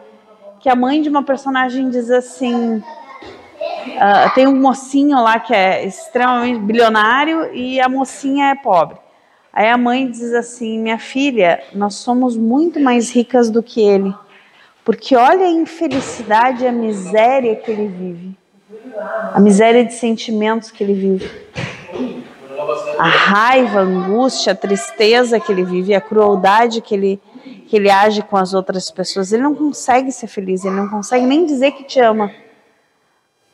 que 0.61 0.69
a 0.69 0.77
mãe 0.77 1.01
de 1.01 1.09
uma 1.09 1.23
personagem 1.23 1.89
diz 1.91 2.11
assim: 2.11 2.77
uh, 2.77 4.35
tem 4.35 4.47
um 4.47 4.61
mocinho 4.61 5.21
lá 5.23 5.39
que 5.39 5.55
é 5.55 5.85
extremamente 5.85 6.61
bilionário 6.61 7.55
e 7.55 7.81
a 7.81 7.89
mocinha 7.89 8.51
é 8.51 8.55
pobre. 8.55 8.97
Aí 9.53 9.69
a 9.69 9.77
mãe 9.77 10.11
diz 10.11 10.33
assim: 10.33 10.79
minha 10.79 10.99
filha, 10.99 11.63
nós 11.73 11.97
somos 11.97 12.37
muito 12.37 12.81
mais 12.81 13.11
ricas 13.11 13.49
do 13.49 13.63
que 13.63 13.81
ele, 13.81 14.15
porque 14.85 15.15
olha 15.15 15.47
a 15.47 15.51
infelicidade 15.51 16.65
e 16.65 16.67
a 16.67 16.73
miséria 16.73 17.55
que 17.55 17.71
ele 17.71 17.87
vive, 17.87 18.37
a 19.33 19.41
miséria 19.41 19.85
de 19.85 19.95
sentimentos 19.95 20.71
que 20.71 20.83
ele 20.83 20.95
vive 20.95 21.31
a 22.99 23.09
raiva, 23.09 23.81
a 23.81 23.83
angústia, 23.83 24.53
a 24.53 24.57
tristeza 24.57 25.41
que 25.41 25.51
ele 25.51 25.65
vive, 25.65 25.95
a 25.95 26.01
crueldade 26.01 26.81
que 26.81 26.95
ele, 26.95 27.21
que 27.67 27.77
ele 27.77 27.91
age 27.91 28.23
com 28.23 28.37
as 28.37 28.55
outras 28.55 28.91
pessoas. 28.91 29.33
Ele 29.33 29.43
não 29.43 29.55
consegue 29.55 30.13
ser 30.13 30.27
feliz, 30.27 30.65
ele 30.65 30.77
não 30.77 30.89
consegue 30.89 31.27
nem 31.27 31.45
dizer 31.45 31.73
que 31.73 31.85
te 31.85 32.01
ama. 32.01 32.31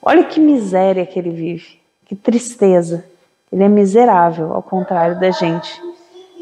Olha 0.03 0.25
que 0.25 0.39
miséria 0.39 1.07
que 1.07 1.19
ele 1.19 1.31
vive, 1.31 1.81
que 2.05 2.15
tristeza. 2.15 3.05
Ele 3.51 3.65
é 3.65 3.69
miserável, 3.69 4.53
ao 4.53 4.63
contrário 4.63 5.19
da 5.19 5.31
gente. 5.31 5.81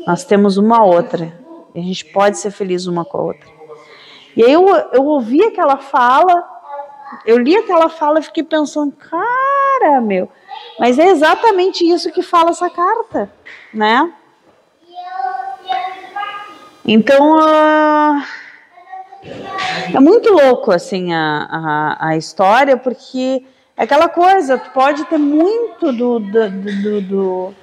Nós 0.06 0.24
temos 0.24 0.56
uma 0.56 0.84
outra, 0.84 1.32
a 1.74 1.78
gente 1.78 2.04
pode 2.06 2.38
ser 2.38 2.50
feliz 2.50 2.86
uma 2.86 3.04
com 3.04 3.18
a 3.18 3.22
outra. 3.22 3.56
E 4.36 4.42
aí 4.42 4.52
eu, 4.52 4.66
eu 4.92 5.04
ouvi 5.04 5.42
aquela 5.42 5.78
fala, 5.78 6.55
eu 7.24 7.38
li 7.38 7.56
aquela 7.56 7.88
fala 7.88 8.20
e 8.20 8.22
fiquei 8.22 8.42
pensando, 8.42 8.92
cara, 8.92 10.00
meu, 10.00 10.28
mas 10.78 10.98
é 10.98 11.08
exatamente 11.08 11.88
isso 11.88 12.12
que 12.12 12.22
fala 12.22 12.50
essa 12.50 12.68
carta, 12.70 13.30
né? 13.72 14.12
Então, 16.84 17.32
uh, 17.32 18.22
é 19.92 19.98
muito 19.98 20.32
louco, 20.32 20.70
assim, 20.70 21.12
a, 21.12 21.48
a, 21.50 22.08
a, 22.08 22.16
história, 22.16 22.76
porque 22.76 23.44
é 23.76 23.82
aquela 23.82 24.08
coisa, 24.08 24.56
tu 24.56 24.70
pode 24.70 25.04
ter 25.06 25.18
muito 25.18 25.92
do, 25.92 26.20
do, 26.20 26.50
do, 26.50 27.00
do 27.00 27.54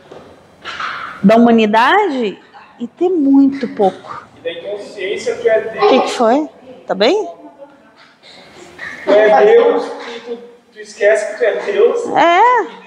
da 1.23 1.37
humanidade 1.37 2.37
e 2.77 2.87
ter 2.87 3.07
muito 3.07 3.67
pouco. 3.69 4.27
E 4.43 4.55
consciência 4.55 5.37
que 5.37 5.47
é 5.47 5.61
Deus. 5.61 5.85
O 5.85 5.87
que, 5.87 6.01
que 6.01 6.11
foi? 6.11 6.49
Tá 6.85 6.93
bem? 6.93 7.42
Tu 9.03 9.11
é 9.11 9.45
Deus 9.45 9.85
e 9.85 10.19
tu, 10.21 10.37
tu 10.71 10.79
esquece 10.79 11.33
que 11.33 11.37
tu 11.37 11.43
é 11.43 11.55
Deus. 11.71 12.01
É. 12.15 12.83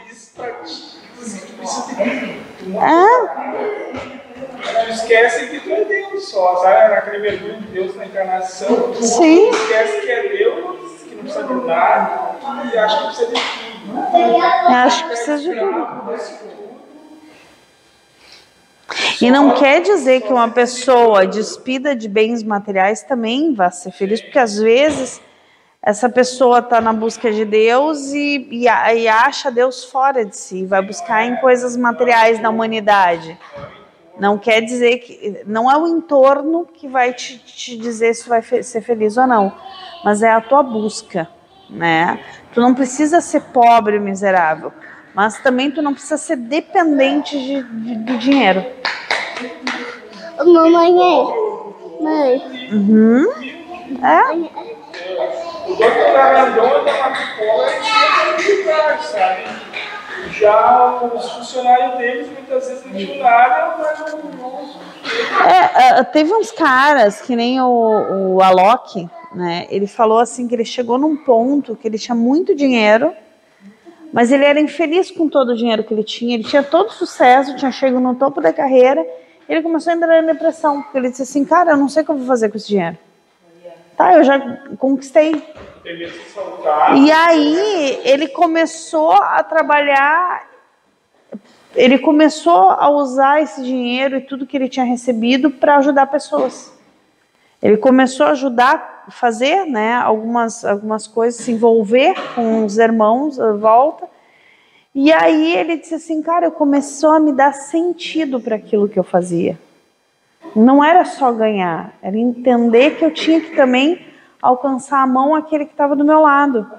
Ah. 2.79 3.45
Tu 4.85 4.91
esquece 4.91 5.47
que 5.47 5.61
tu 5.61 5.73
é 5.73 5.85
Deus 5.85 6.29
só, 6.29 6.57
sabe? 6.57 6.95
Naquele 6.95 7.19
mergulho 7.19 7.61
de 7.61 7.67
Deus 7.69 7.97
na 7.97 8.07
encarnação. 8.07 8.93
Tu 8.93 9.03
Sim. 9.03 9.51
esquece 9.51 10.01
que 10.01 10.11
é 10.11 10.29
Deus, 10.29 11.03
que 11.03 11.15
não 11.15 11.23
precisa 11.23 11.45
de 11.45 11.55
nada, 11.55 12.37
e 12.73 12.79
acha 12.79 12.99
que 12.99 13.07
precisa 13.07 13.27
de 13.27 13.35
tudo. 13.35 14.43
Acho 14.69 15.03
que 15.03 15.09
precisa 15.09 15.39
de 15.39 15.55
tudo. 15.55 16.67
E 19.21 19.31
não 19.31 19.51
quer 19.53 19.81
dizer 19.81 20.23
que 20.23 20.33
uma 20.33 20.49
pessoa 20.51 21.27
despida 21.27 21.97
de 21.97 22.09
bens 22.09 22.43
materiais 22.43 23.03
também 23.03 23.55
vá 23.55 23.71
ser 23.71 23.91
feliz, 23.91 24.21
porque 24.21 24.39
às 24.39 24.59
vezes 24.59 25.21
essa 25.87 26.09
pessoa 26.09 26.59
está 26.59 26.81
na 26.81 26.93
busca 26.93 27.31
de 27.31 27.45
Deus 27.45 28.13
e, 28.13 28.49
e, 28.51 28.65
e, 28.65 29.09
acha 29.09 29.53
Deus 29.53 29.85
fora 29.85 30.25
de 30.25 30.37
si, 30.37 30.67
vai 30.67 30.83
buscar 30.83 31.25
em 31.25 31.37
coisas 31.37 31.77
materiais 31.77 32.41
da 32.41 32.51
humanidade. 32.51 33.39
Não 34.19 34.37
quer 34.37 34.63
dizer 34.63 34.99
que. 34.99 35.45
Não 35.47 35.71
é 35.71 35.77
o 35.77 35.87
entorno 35.87 36.67
que 36.67 36.89
vai 36.89 37.13
te, 37.13 37.39
te 37.39 37.77
dizer 37.77 38.15
se 38.15 38.29
vai 38.29 38.43
ser 38.43 38.81
feliz 38.81 39.17
ou 39.17 39.29
não, 39.29 39.53
mas 40.03 40.25
é 40.25 40.33
a 40.33 40.41
tua 40.41 40.61
busca, 40.61 41.29
né? 41.71 42.19
Tu 42.53 42.61
não 42.61 42.75
precisa 42.75 43.21
ser 43.21 43.43
pobre, 43.53 44.01
miserável, 44.01 44.73
mas 45.15 45.39
também 45.41 45.71
tu 45.71 45.81
não 45.83 45.93
precisa 45.93 46.17
ser 46.17 46.35
dependente 46.35 47.39
de, 47.39 47.63
de, 47.63 47.95
do 47.95 48.19
dinheiro. 48.19 48.67
Mamãe, 50.45 50.93
mãe. 52.01 52.73
Uhum. 52.73 53.25
É? 54.03 55.56
O 55.67 55.75
doutor 55.75 56.13
Grandona 56.13 56.85
da 56.85 58.37
de 58.37 58.63
sabe? 59.03 59.45
Já 60.31 61.03
os 61.03 61.33
funcionários 61.33 61.99
deles 61.99 62.29
muitas 62.29 62.69
vezes 62.69 62.85
não 62.85 62.93
tinham 62.93 63.23
nada, 63.23 63.77
mas 63.79 64.13
não. 64.13 64.87
É, 65.45 65.99
é, 65.99 66.05
teve 66.05 66.33
uns 66.33 66.53
caras 66.53 67.21
que 67.21 67.35
nem 67.35 67.61
o, 67.61 68.35
o 68.35 68.43
Alok, 68.43 69.09
né? 69.35 69.67
Ele 69.69 69.87
falou 69.87 70.19
assim 70.19 70.47
que 70.47 70.55
ele 70.55 70.65
chegou 70.65 70.99
num 70.99 71.17
ponto 71.17 71.75
que 71.75 71.89
ele 71.89 71.99
tinha 71.99 72.15
muito 72.15 72.55
dinheiro, 72.55 73.13
mas 74.13 74.31
ele 74.31 74.45
era 74.45 74.61
infeliz 74.61 75.11
com 75.11 75.29
todo 75.29 75.51
o 75.51 75.57
dinheiro 75.57 75.83
que 75.83 75.93
ele 75.93 76.05
tinha. 76.05 76.35
Ele 76.35 76.45
tinha 76.45 76.63
todo 76.63 76.93
sucesso, 76.93 77.57
tinha 77.57 77.73
chegado 77.73 78.01
no 78.01 78.15
topo 78.15 78.41
da 78.41 78.53
carreira. 78.53 79.05
Ele 79.49 79.63
começou 79.63 79.93
a 79.93 79.97
entrar 79.97 80.23
em 80.23 80.27
depressão, 80.27 80.83
porque 80.83 80.99
ele 80.99 81.11
disse 81.11 81.23
assim, 81.23 81.45
cara, 81.45 81.73
eu 81.73 81.77
não 81.77 81.89
sei 81.89 82.03
o 82.03 82.05
que 82.05 82.13
eu 82.13 82.17
vou 82.17 82.27
fazer 82.27 82.49
com 82.51 82.57
esse 82.57 82.69
dinheiro. 82.69 82.99
Tá, 83.97 84.15
eu 84.15 84.25
já 84.25 84.39
conquistei. 84.79 85.43
E 86.97 87.11
aí 87.11 88.01
ele 88.05 88.29
começou 88.29 89.13
a 89.13 89.43
trabalhar, 89.43 90.47
ele 91.75 91.99
começou 91.99 92.71
a 92.71 92.91
usar 92.91 93.41
esse 93.41 93.63
dinheiro 93.63 94.17
e 94.17 94.21
tudo 94.21 94.47
que 94.47 94.57
ele 94.57 94.69
tinha 94.69 94.85
recebido 94.85 95.51
para 95.51 95.79
ajudar 95.79 96.07
pessoas. 96.07 96.73
Ele 97.63 97.79
começou 97.79 98.27
a 98.27 98.31
ajudar, 98.31 99.05
fazer, 99.09 99.65
né, 99.65 99.95
algumas 99.95 100.65
algumas 100.65 101.07
coisas, 101.07 101.41
se 101.41 101.53
envolver 101.53 102.15
com 102.35 102.67
os 102.67 102.77
irmãos 102.77 103.41
à 103.41 103.53
volta. 103.53 104.07
E 104.95 105.11
aí 105.13 105.55
ele 105.55 105.77
disse 105.77 105.95
assim, 105.95 106.23
cara, 106.23 106.47
eu 106.47 106.53
começou 106.53 107.11
a 107.11 107.21
me 107.21 107.33
dar 107.33 107.53
sentido 107.53 108.41
para 108.41 108.57
aquilo 108.57 108.89
que 108.89 108.99
eu 108.99 109.05
fazia 109.05 109.59
não 110.55 110.83
era 110.83 111.05
só 111.05 111.33
ganhar, 111.33 111.95
era 112.03 112.17
entender 112.17 112.97
que 112.97 113.05
eu 113.05 113.13
tinha 113.13 113.41
que 113.41 113.55
também 113.55 114.07
alcançar 114.41 115.03
a 115.03 115.07
mão 115.07 115.35
aquele 115.35 115.65
que 115.65 115.73
estava 115.73 115.97
do 115.97 116.05
meu 116.05 116.21
lado. 116.21 116.71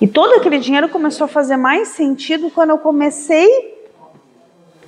E 0.00 0.06
todo 0.06 0.34
aquele 0.34 0.58
dinheiro 0.58 0.88
começou 0.88 1.24
a 1.24 1.28
fazer 1.28 1.56
mais 1.56 1.88
sentido 1.88 2.50
quando 2.50 2.70
eu 2.70 2.78
comecei 2.78 3.74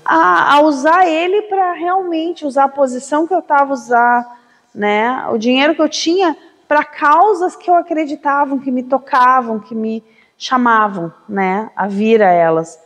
a, 0.05 0.55
a 0.57 0.61
usar 0.63 1.07
ele 1.07 1.43
para 1.43 1.73
realmente 1.73 2.47
usar 2.47 2.65
a 2.65 2.69
posição 2.69 3.27
que 3.27 3.35
eu 3.35 3.41
estava 3.41 3.73
usar, 3.73 4.39
né? 4.75 5.27
O 5.31 5.39
dinheiro 5.39 5.75
que 5.75 5.83
eu 5.83 5.89
tinha 5.89 6.37
para 6.67 6.85
causas 6.85 7.57
que 7.57 7.71
eu 7.71 7.75
acreditava, 7.75 8.59
que 8.59 8.71
me 8.71 8.83
tocavam, 8.83 9.59
que 9.59 9.75
me 9.75 10.05
chamavam, 10.37 11.13
né, 11.29 11.71
a 11.75 11.89
vir 11.89 12.23
a 12.23 12.31
elas. 12.31 12.79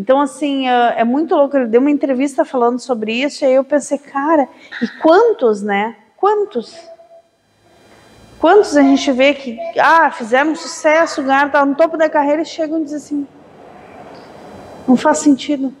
Então, 0.00 0.18
assim, 0.18 0.66
é, 0.66 1.00
é 1.00 1.04
muito 1.04 1.34
louco. 1.34 1.54
Ele 1.54 1.66
deu 1.66 1.78
uma 1.78 1.90
entrevista 1.90 2.42
falando 2.42 2.78
sobre 2.78 3.12
isso, 3.12 3.44
e 3.44 3.48
aí 3.48 3.54
eu 3.54 3.62
pensei, 3.62 3.98
cara, 3.98 4.48
e 4.80 4.88
quantos, 5.02 5.60
né? 5.60 5.94
Quantos? 6.16 6.74
Quantos 8.38 8.78
a 8.78 8.80
gente 8.80 9.12
vê 9.12 9.34
que, 9.34 9.58
ah, 9.78 10.10
fizeram 10.10 10.56
sucesso, 10.56 11.22
ganharam, 11.22 11.50
tá 11.50 11.66
no 11.66 11.74
topo 11.74 11.98
da 11.98 12.08
carreira 12.08 12.40
e 12.40 12.46
chegam 12.46 12.80
e 12.80 12.84
dizem 12.84 12.96
assim: 12.96 13.28
não 14.88 14.96
faz 14.96 15.18
sentido. 15.18 15.74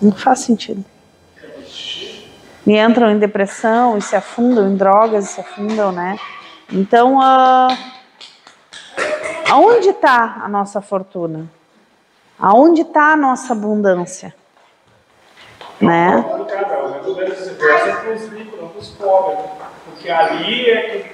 Não 0.00 0.12
faz 0.12 0.38
sentido. 0.38 0.84
E 2.64 2.78
entram 2.78 3.10
em 3.10 3.18
depressão 3.18 3.98
e 3.98 4.00
se 4.00 4.14
afundam 4.14 4.70
em 4.70 4.76
drogas 4.76 5.24
e 5.24 5.28
se 5.34 5.40
afundam, 5.40 5.90
né? 5.90 6.16
Então, 6.70 7.16
uh, 7.16 7.76
aonde 9.50 9.88
está 9.88 10.40
a 10.44 10.48
nossa 10.48 10.80
fortuna? 10.80 11.50
Aonde 12.42 12.82
está 12.82 13.12
a 13.12 13.16
nossa 13.16 13.52
abundância? 13.52 14.34
Né? 15.80 16.08
É 16.08 16.16
né? 16.16 16.24
É. 16.28 16.42
Porque 19.84 20.10
ali 20.10 20.68
é. 20.68 21.12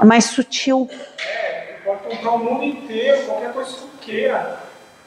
É 0.00 0.04
mais 0.04 0.24
sutil. 0.26 0.88
É, 1.26 1.76
tu 1.78 1.84
pode 1.84 2.02
comprar 2.02 2.30
o 2.32 2.38
mundo 2.38 2.64
inteiro, 2.64 3.24
qualquer 3.24 3.52
coisa 3.54 3.70
que 3.70 3.80
tu 3.80 3.88
queira. 4.02 4.60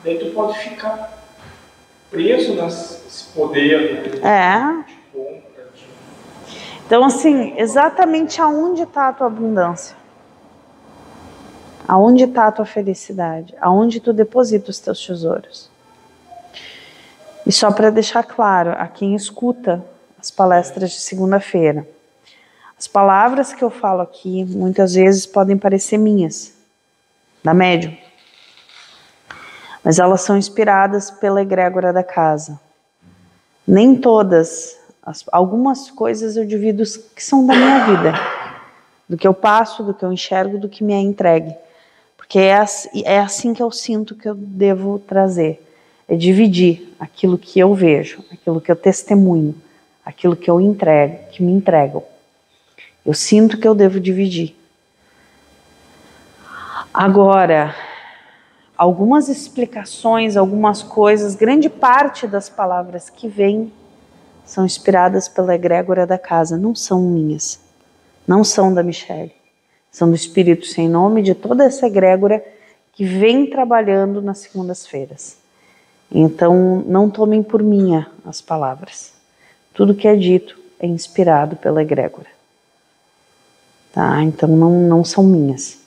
Daí 0.03 0.17
tu 0.17 0.33
pode 0.33 0.57
ficar 0.57 1.23
preso 2.09 2.55
nesse 2.55 3.25
poder. 3.33 4.19
Né? 4.19 4.27
É. 4.27 4.83
Então, 6.85 7.03
assim, 7.05 7.53
exatamente 7.57 8.41
aonde 8.41 8.83
está 8.83 9.09
a 9.09 9.13
tua 9.13 9.27
abundância? 9.27 9.95
Aonde 11.87 12.23
está 12.23 12.47
a 12.47 12.51
tua 12.51 12.65
felicidade? 12.65 13.53
Aonde 13.59 13.99
tu 13.99 14.13
deposita 14.13 14.71
os 14.71 14.79
teus 14.79 15.05
tesouros? 15.05 15.69
E 17.45 17.51
só 17.51 17.71
para 17.71 17.89
deixar 17.89 18.23
claro, 18.23 18.71
a 18.71 18.87
quem 18.87 19.15
escuta 19.15 19.83
as 20.17 20.31
palestras 20.31 20.91
de 20.91 20.99
segunda-feira, 20.99 21.85
as 22.79 22.87
palavras 22.87 23.53
que 23.53 23.63
eu 23.63 23.69
falo 23.69 24.01
aqui 24.01 24.45
muitas 24.45 24.93
vezes 24.93 25.25
podem 25.25 25.57
parecer 25.57 25.97
minhas, 25.97 26.53
da 27.43 27.53
médium, 27.53 27.95
mas 29.83 29.99
elas 29.99 30.21
são 30.21 30.37
inspiradas 30.37 31.11
pela 31.11 31.41
egrégora 31.41 31.91
da 31.91 32.03
casa. 32.03 32.59
Nem 33.67 33.95
todas, 33.95 34.77
as, 35.01 35.25
algumas 35.31 35.91
coisas 35.91 36.37
eu 36.37 36.45
divido 36.45 36.83
que 37.13 37.21
são 37.21 37.45
da 37.45 37.53
minha 37.53 37.85
vida, 37.85 38.13
do 39.09 39.17
que 39.17 39.27
eu 39.27 39.33
passo, 39.33 39.83
do 39.83 39.93
que 39.93 40.05
eu 40.05 40.13
enxergo, 40.13 40.57
do 40.57 40.69
que 40.69 40.83
me 40.83 40.93
é 40.93 40.99
entregue. 40.99 41.53
Porque 42.33 42.47
é, 42.47 42.65
é 43.05 43.19
assim 43.19 43.53
que 43.53 43.61
eu 43.61 43.69
sinto 43.69 44.15
que 44.15 44.27
eu 44.27 44.33
devo 44.33 44.97
trazer. 44.97 45.63
É 46.09 46.15
dividir 46.15 46.91
aquilo 46.99 47.37
que 47.37 47.59
eu 47.59 47.75
vejo, 47.75 48.25
aquilo 48.31 48.59
que 48.59 48.71
eu 48.71 48.75
testemunho, 48.75 49.53
aquilo 50.03 50.35
que 50.35 50.49
eu 50.49 50.59
entrego, 50.59 51.29
que 51.31 51.43
me 51.43 51.51
entregam. 51.51 52.03
Eu 53.05 53.13
sinto 53.13 53.59
que 53.59 53.67
eu 53.67 53.75
devo 53.75 53.99
dividir. 53.99 54.55
Agora, 56.91 57.75
algumas 58.75 59.29
explicações, 59.29 60.35
algumas 60.35 60.81
coisas, 60.81 61.35
grande 61.35 61.69
parte 61.69 62.25
das 62.25 62.49
palavras 62.49 63.11
que 63.11 63.27
vêm 63.27 63.71
são 64.43 64.65
inspiradas 64.65 65.27
pela 65.27 65.53
egrégora 65.53 66.07
da 66.07 66.17
casa, 66.17 66.57
não 66.57 66.73
são 66.73 66.99
minhas, 66.99 67.59
não 68.25 68.43
são 68.43 68.73
da 68.73 68.81
Michelle. 68.81 69.42
São 69.93 70.09
do 70.09 70.15
Espírito 70.15 70.65
sem 70.65 70.89
nome 70.89 71.21
de 71.21 71.35
toda 71.35 71.63
essa 71.63 71.85
egrégora 71.85 72.43
que 72.93 73.05
vem 73.05 73.47
trabalhando 73.47 74.23
nas 74.23 74.39
segundas-feiras. 74.39 75.37
Então, 76.11 76.83
não 76.87 77.11
tomem 77.11 77.43
por 77.43 77.61
minha 77.61 78.07
as 78.25 78.41
palavras. 78.41 79.13
Tudo 79.71 79.93
que 79.93 80.07
é 80.07 80.15
dito 80.15 80.59
é 80.79 80.87
inspirado 80.87 81.55
pela 81.55 81.83
egrégora. 81.83 82.27
Tá? 83.91 84.23
Então, 84.23 84.49
não, 84.49 84.71
não 84.71 85.03
são 85.03 85.23
minhas. 85.23 85.77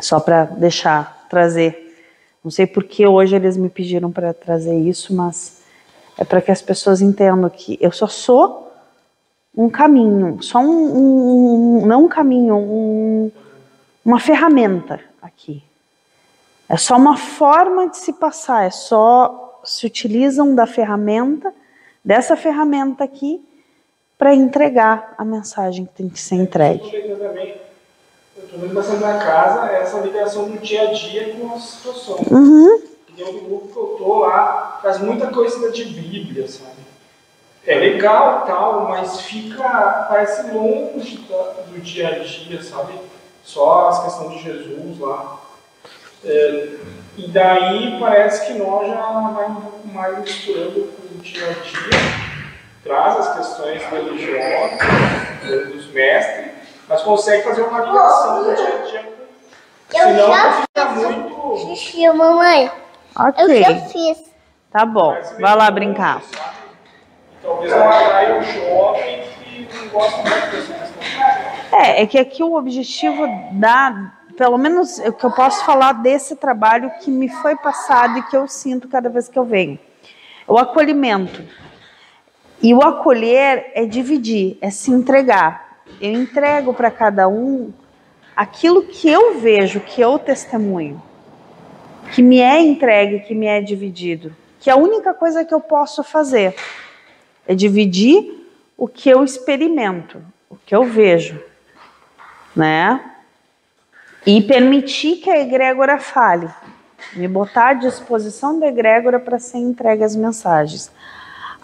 Só 0.00 0.18
para 0.18 0.44
deixar, 0.44 1.26
trazer. 1.30 1.96
Não 2.42 2.50
sei 2.50 2.66
por 2.66 2.82
que 2.82 3.06
hoje 3.06 3.36
eles 3.36 3.56
me 3.56 3.70
pediram 3.70 4.10
para 4.10 4.34
trazer 4.34 4.76
isso, 4.76 5.14
mas 5.14 5.62
é 6.18 6.24
para 6.24 6.42
que 6.42 6.50
as 6.50 6.60
pessoas 6.60 7.00
entendam 7.00 7.48
que 7.48 7.78
eu 7.80 7.92
só 7.92 8.08
sou 8.08 8.73
um 9.56 9.70
caminho, 9.70 10.42
só 10.42 10.58
um, 10.58 11.80
um 11.80 11.86
não 11.86 12.04
um 12.04 12.08
caminho, 12.08 12.56
um, 12.56 13.30
uma 14.04 14.18
ferramenta 14.18 15.00
aqui. 15.22 15.62
É 16.68 16.76
só 16.76 16.96
uma 16.96 17.16
forma 17.16 17.88
de 17.88 17.98
se 17.98 18.12
passar, 18.14 18.64
é 18.64 18.70
só 18.70 19.60
se 19.64 19.86
utilizam 19.86 20.54
da 20.54 20.66
ferramenta, 20.66 21.52
dessa 22.04 22.36
ferramenta 22.36 23.04
aqui, 23.04 23.46
para 24.18 24.34
entregar 24.34 25.14
a 25.18 25.24
mensagem 25.24 25.86
que 25.86 25.94
tem 25.94 26.08
que 26.08 26.20
ser 26.20 26.36
entregue. 26.36 26.94
Eu 28.36 28.44
estou 28.44 28.58
vendo 28.58 28.74
bastante 28.74 29.00
na 29.00 29.18
casa 29.18 29.70
essa 29.72 30.00
ligação 30.00 30.48
do 30.48 30.58
dia 30.58 30.88
a 30.88 30.92
dia 30.92 31.34
com 31.34 31.54
as 31.54 31.62
situações. 31.62 32.26
Uhum. 32.30 32.82
E 33.08 33.12
que 33.12 33.22
eu 33.22 33.62
estou 33.66 34.18
lá 34.20 34.78
traz 34.82 34.98
muita 35.00 35.28
coisa 35.28 35.70
de 35.70 35.84
Bíblia, 35.84 36.48
sabe? 36.48 36.83
É 37.66 37.74
legal 37.74 38.44
tal, 38.46 38.88
mas 38.88 39.20
fica, 39.22 40.06
parece 40.08 40.50
longe 40.50 41.16
do 41.16 41.80
dia 41.80 42.08
a 42.08 42.18
dia, 42.18 42.62
sabe? 42.62 42.94
Só 43.42 43.88
as 43.88 44.04
questões 44.04 44.32
de 44.32 44.42
Jesus 44.42 44.98
lá. 44.98 45.38
É, 46.24 46.76
e 47.16 47.28
daí 47.28 47.98
parece 48.00 48.46
que 48.46 48.54
nós 48.54 48.88
já 48.88 49.00
vai 49.00 49.46
um 49.46 49.54
pouco 49.56 49.88
mais 49.88 50.18
misturando 50.18 50.92
com 50.92 51.14
o 51.14 51.18
dia 51.18 51.48
a 51.48 51.52
dia, 51.52 52.00
traz 52.82 53.16
as 53.18 53.36
questões 53.36 53.82
religiosas 53.82 55.72
dos 55.72 55.86
mestres, 55.92 56.52
mas 56.88 57.02
consegue 57.02 57.42
fazer 57.44 57.62
uma 57.62 57.80
ligação 57.80 58.44
do 58.44 58.54
dia 58.54 58.68
a 58.68 58.86
dia. 58.86 59.14
Senão 59.90 60.62
fica 60.62 60.84
muito. 60.86 61.76
Xixi, 61.76 62.08
mamãe. 62.10 62.70
Ok. 63.16 63.44
Eu 63.44 63.62
já 63.62 63.80
fiz. 63.86 64.18
Tá 64.70 64.84
bom, 64.84 65.14
vai 65.38 65.56
lá 65.56 65.70
brincar. 65.70 66.20
Talvez 67.44 67.70
não 67.70 67.88
atraia 67.88 68.38
o 68.38 68.42
jovem 68.42 69.22
que 69.68 69.76
não 69.76 69.88
gosta 69.88 70.16
muito. 70.16 71.74
É, 71.76 72.02
é 72.02 72.06
que 72.06 72.18
aqui 72.18 72.42
o 72.42 72.54
objetivo 72.54 73.26
da, 73.52 74.12
pelo 74.34 74.56
menos 74.56 74.98
o 74.98 75.12
que 75.12 75.24
eu 75.24 75.30
posso 75.30 75.62
falar 75.64 75.92
desse 75.92 76.36
trabalho 76.36 76.90
que 77.02 77.10
me 77.10 77.28
foi 77.28 77.54
passado 77.56 78.18
e 78.18 78.22
que 78.22 78.36
eu 78.36 78.48
sinto 78.48 78.88
cada 78.88 79.10
vez 79.10 79.28
que 79.28 79.38
eu 79.38 79.44
venho. 79.44 79.78
O 80.48 80.56
acolhimento. 80.56 81.44
E 82.62 82.72
o 82.72 82.80
acolher 82.82 83.72
é 83.74 83.84
dividir, 83.84 84.56
é 84.62 84.70
se 84.70 84.90
entregar. 84.90 85.82
Eu 86.00 86.12
entrego 86.12 86.72
para 86.72 86.90
cada 86.90 87.28
um 87.28 87.74
aquilo 88.34 88.84
que 88.84 89.08
eu 89.08 89.38
vejo, 89.38 89.80
que 89.80 90.00
eu 90.00 90.18
testemunho, 90.18 91.02
que 92.14 92.22
me 92.22 92.40
é 92.40 92.58
entregue, 92.60 93.20
que 93.20 93.34
me 93.34 93.46
é 93.46 93.60
dividido, 93.60 94.34
que 94.58 94.70
é 94.70 94.72
a 94.72 94.76
única 94.76 95.12
coisa 95.12 95.44
que 95.44 95.52
eu 95.52 95.60
posso 95.60 96.02
fazer. 96.02 96.56
É 97.46 97.54
dividir 97.54 98.48
o 98.76 98.88
que 98.88 99.08
eu 99.08 99.22
experimento, 99.22 100.22
o 100.48 100.56
que 100.56 100.74
eu 100.74 100.84
vejo, 100.84 101.40
né? 102.54 103.00
E 104.26 104.42
permitir 104.42 105.16
que 105.16 105.30
a 105.30 105.38
egrégora 105.38 105.98
fale, 105.98 106.48
me 107.14 107.28
botar 107.28 107.68
à 107.68 107.74
disposição 107.74 108.58
da 108.58 108.66
egrégora 108.66 109.20
para 109.20 109.38
ser 109.38 109.58
entregue 109.58 110.02
as 110.02 110.16
mensagens. 110.16 110.90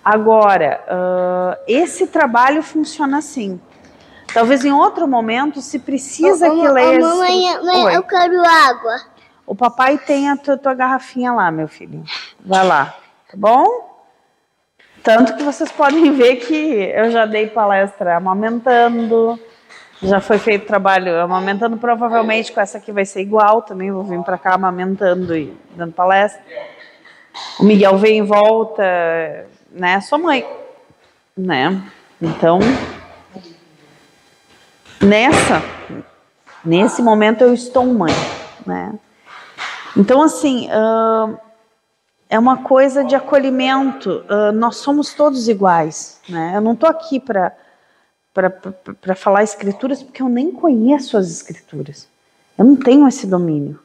Agora, 0.04 0.80
uh, 0.86 1.62
esse 1.66 2.06
trabalho 2.06 2.62
funciona 2.62 3.18
assim. 3.18 3.60
Talvez 4.32 4.64
em 4.64 4.72
outro 4.72 5.08
momento, 5.08 5.60
se 5.60 5.78
precisa 5.78 6.48
que 6.48 6.68
leia. 6.68 7.00
Mamãe, 7.00 7.62
mãe, 7.62 7.94
eu 7.94 8.02
quero 8.02 8.40
água. 8.40 8.96
O 9.46 9.54
papai 9.54 9.98
tem 9.98 10.28
a 10.28 10.36
tua, 10.36 10.56
tua 10.56 10.74
garrafinha 10.74 11.32
lá, 11.32 11.50
meu 11.50 11.66
filho. 11.66 12.04
Vai 12.38 12.64
lá, 12.64 12.94
tá 13.28 13.36
bom? 13.36 13.89
Tanto 15.02 15.34
que 15.36 15.42
vocês 15.42 15.72
podem 15.72 16.12
ver 16.12 16.36
que 16.36 16.54
eu 16.54 17.10
já 17.10 17.24
dei 17.24 17.46
palestra 17.46 18.16
amamentando, 18.16 19.40
já 20.02 20.20
foi 20.20 20.38
feito 20.38 20.66
trabalho 20.66 21.18
amamentando, 21.20 21.76
provavelmente 21.76 22.52
com 22.52 22.60
essa 22.60 22.78
aqui 22.78 22.92
vai 22.92 23.04
ser 23.04 23.20
igual 23.20 23.62
também, 23.62 23.90
vou 23.90 24.04
vir 24.04 24.20
para 24.22 24.36
cá 24.36 24.54
amamentando 24.54 25.34
e 25.36 25.56
dando 25.74 25.92
palestra. 25.92 26.42
O 27.58 27.64
Miguel 27.64 27.96
vem 27.96 28.18
em 28.18 28.22
volta, 28.22 29.46
né? 29.70 30.00
Sou 30.00 30.18
mãe, 30.18 30.46
né? 31.36 31.82
Então, 32.20 32.58
nessa, 35.00 35.62
nesse 36.62 37.00
momento 37.00 37.42
eu 37.42 37.54
estou 37.54 37.86
mãe, 37.86 38.12
né? 38.66 38.92
Então, 39.96 40.22
assim, 40.22 40.68
uh, 40.68 41.38
é 42.30 42.38
uma 42.38 42.58
coisa 42.62 43.02
de 43.04 43.16
acolhimento. 43.16 44.24
Uh, 44.30 44.52
nós 44.52 44.76
somos 44.76 45.12
todos 45.12 45.48
iguais. 45.48 46.20
Né? 46.28 46.52
Eu 46.54 46.60
não 46.60 46.74
estou 46.74 46.88
aqui 46.88 47.18
para 47.18 47.52
falar 49.16 49.42
escrituras 49.42 50.00
porque 50.00 50.22
eu 50.22 50.28
nem 50.28 50.52
conheço 50.52 51.16
as 51.16 51.28
escrituras. 51.28 52.08
Eu 52.56 52.64
não 52.64 52.76
tenho 52.76 53.08
esse 53.08 53.26
domínio. 53.26 53.80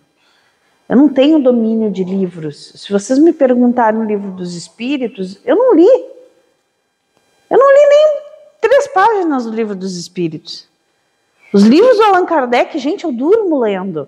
Eu 0.87 0.95
não 0.95 1.09
tenho 1.09 1.41
domínio 1.41 1.89
de 1.89 2.03
livros. 2.03 2.71
Se 2.75 2.93
vocês 2.93 3.17
me 3.17 3.33
perguntarem 3.33 3.99
o 3.99 4.05
livro 4.05 4.29
dos 4.29 4.53
Espíritos, 4.53 5.39
eu 5.43 5.55
não 5.55 5.73
li. 5.73 5.89
Eu 7.49 7.57
não 7.57 7.73
li 7.73 7.89
nem 7.89 8.21
três 8.61 8.87
páginas 8.89 9.45
do 9.45 9.51
livro 9.51 9.75
dos 9.75 9.97
Espíritos. 9.97 10.67
Os 11.51 11.63
livros 11.63 11.97
do 11.97 12.03
Allan 12.03 12.25
Kardec, 12.27 12.77
gente, 12.77 13.05
eu 13.05 13.11
durmo 13.11 13.59
lendo. 13.59 14.07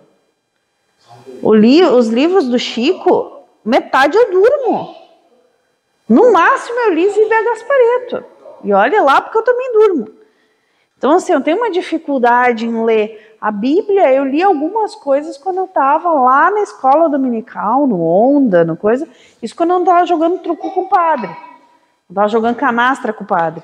Li, 1.41 1.83
os 1.83 2.09
livros 2.09 2.47
do 2.47 2.59
Chico, 2.59 3.36
metade 3.67 4.17
eu 4.17 4.31
durmo. 4.31 4.95
No 6.07 6.31
máximo 6.31 6.79
eu 6.79 6.93
li 6.93 7.09
Zíbia 7.09 7.43
Gaspareto. 7.43 8.25
E 8.63 8.73
olha 8.73 9.03
lá, 9.03 9.21
porque 9.21 9.37
eu 9.37 9.43
também 9.43 9.73
durmo. 9.73 10.07
Então, 10.97 11.11
assim, 11.11 11.33
eu 11.33 11.41
tenho 11.41 11.57
uma 11.57 11.69
dificuldade 11.69 12.65
em 12.65 12.83
ler 12.83 13.37
a 13.39 13.51
Bíblia. 13.51 14.11
Eu 14.11 14.25
li 14.25 14.41
algumas 14.41 14.95
coisas 14.95 15.37
quando 15.37 15.57
eu 15.57 15.65
estava 15.65 16.11
lá 16.11 16.49
na 16.49 16.61
escola 16.61 17.07
dominical, 17.09 17.85
no 17.85 18.01
Onda, 18.01 18.63
no 18.63 18.75
coisa. 18.75 19.07
Isso 19.43 19.55
quando 19.55 19.71
eu 19.71 19.75
não 19.75 19.83
estava 19.83 20.05
jogando 20.05 20.39
truco 20.39 20.71
com 20.71 20.81
o 20.81 20.89
padre. 20.89 21.29
Eu 21.29 22.13
estava 22.13 22.27
jogando 22.29 22.55
canastra 22.55 23.13
com 23.13 23.25
o 23.25 23.27
padre. 23.27 23.61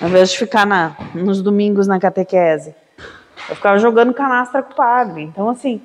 Ao 0.00 0.08
invés 0.08 0.30
de 0.30 0.38
ficar 0.38 0.66
na, 0.66 0.94
nos 1.14 1.42
domingos 1.42 1.88
na 1.88 1.98
catequese. 1.98 2.74
Eu 3.48 3.56
ficava 3.56 3.78
jogando 3.78 4.12
canastra 4.14 4.62
com 4.62 4.72
o 4.72 4.76
padre. 4.76 5.22
Então, 5.22 5.48
assim, 5.48 5.82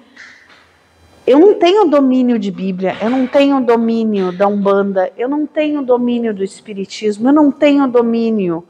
eu 1.25 1.39
não 1.39 1.53
tenho 1.53 1.85
domínio 1.85 2.37
de 2.37 2.51
Bíblia, 2.51 2.97
eu 3.01 3.09
não 3.09 3.25
tenho 3.25 3.61
domínio 3.61 4.31
da 4.31 4.47
Umbanda, 4.47 5.11
eu 5.17 5.29
não 5.29 5.45
tenho 5.45 5.81
domínio 5.81 6.33
do 6.33 6.43
Espiritismo, 6.43 7.29
eu 7.29 7.33
não 7.33 7.51
tenho 7.51 7.87
domínio 7.87 8.63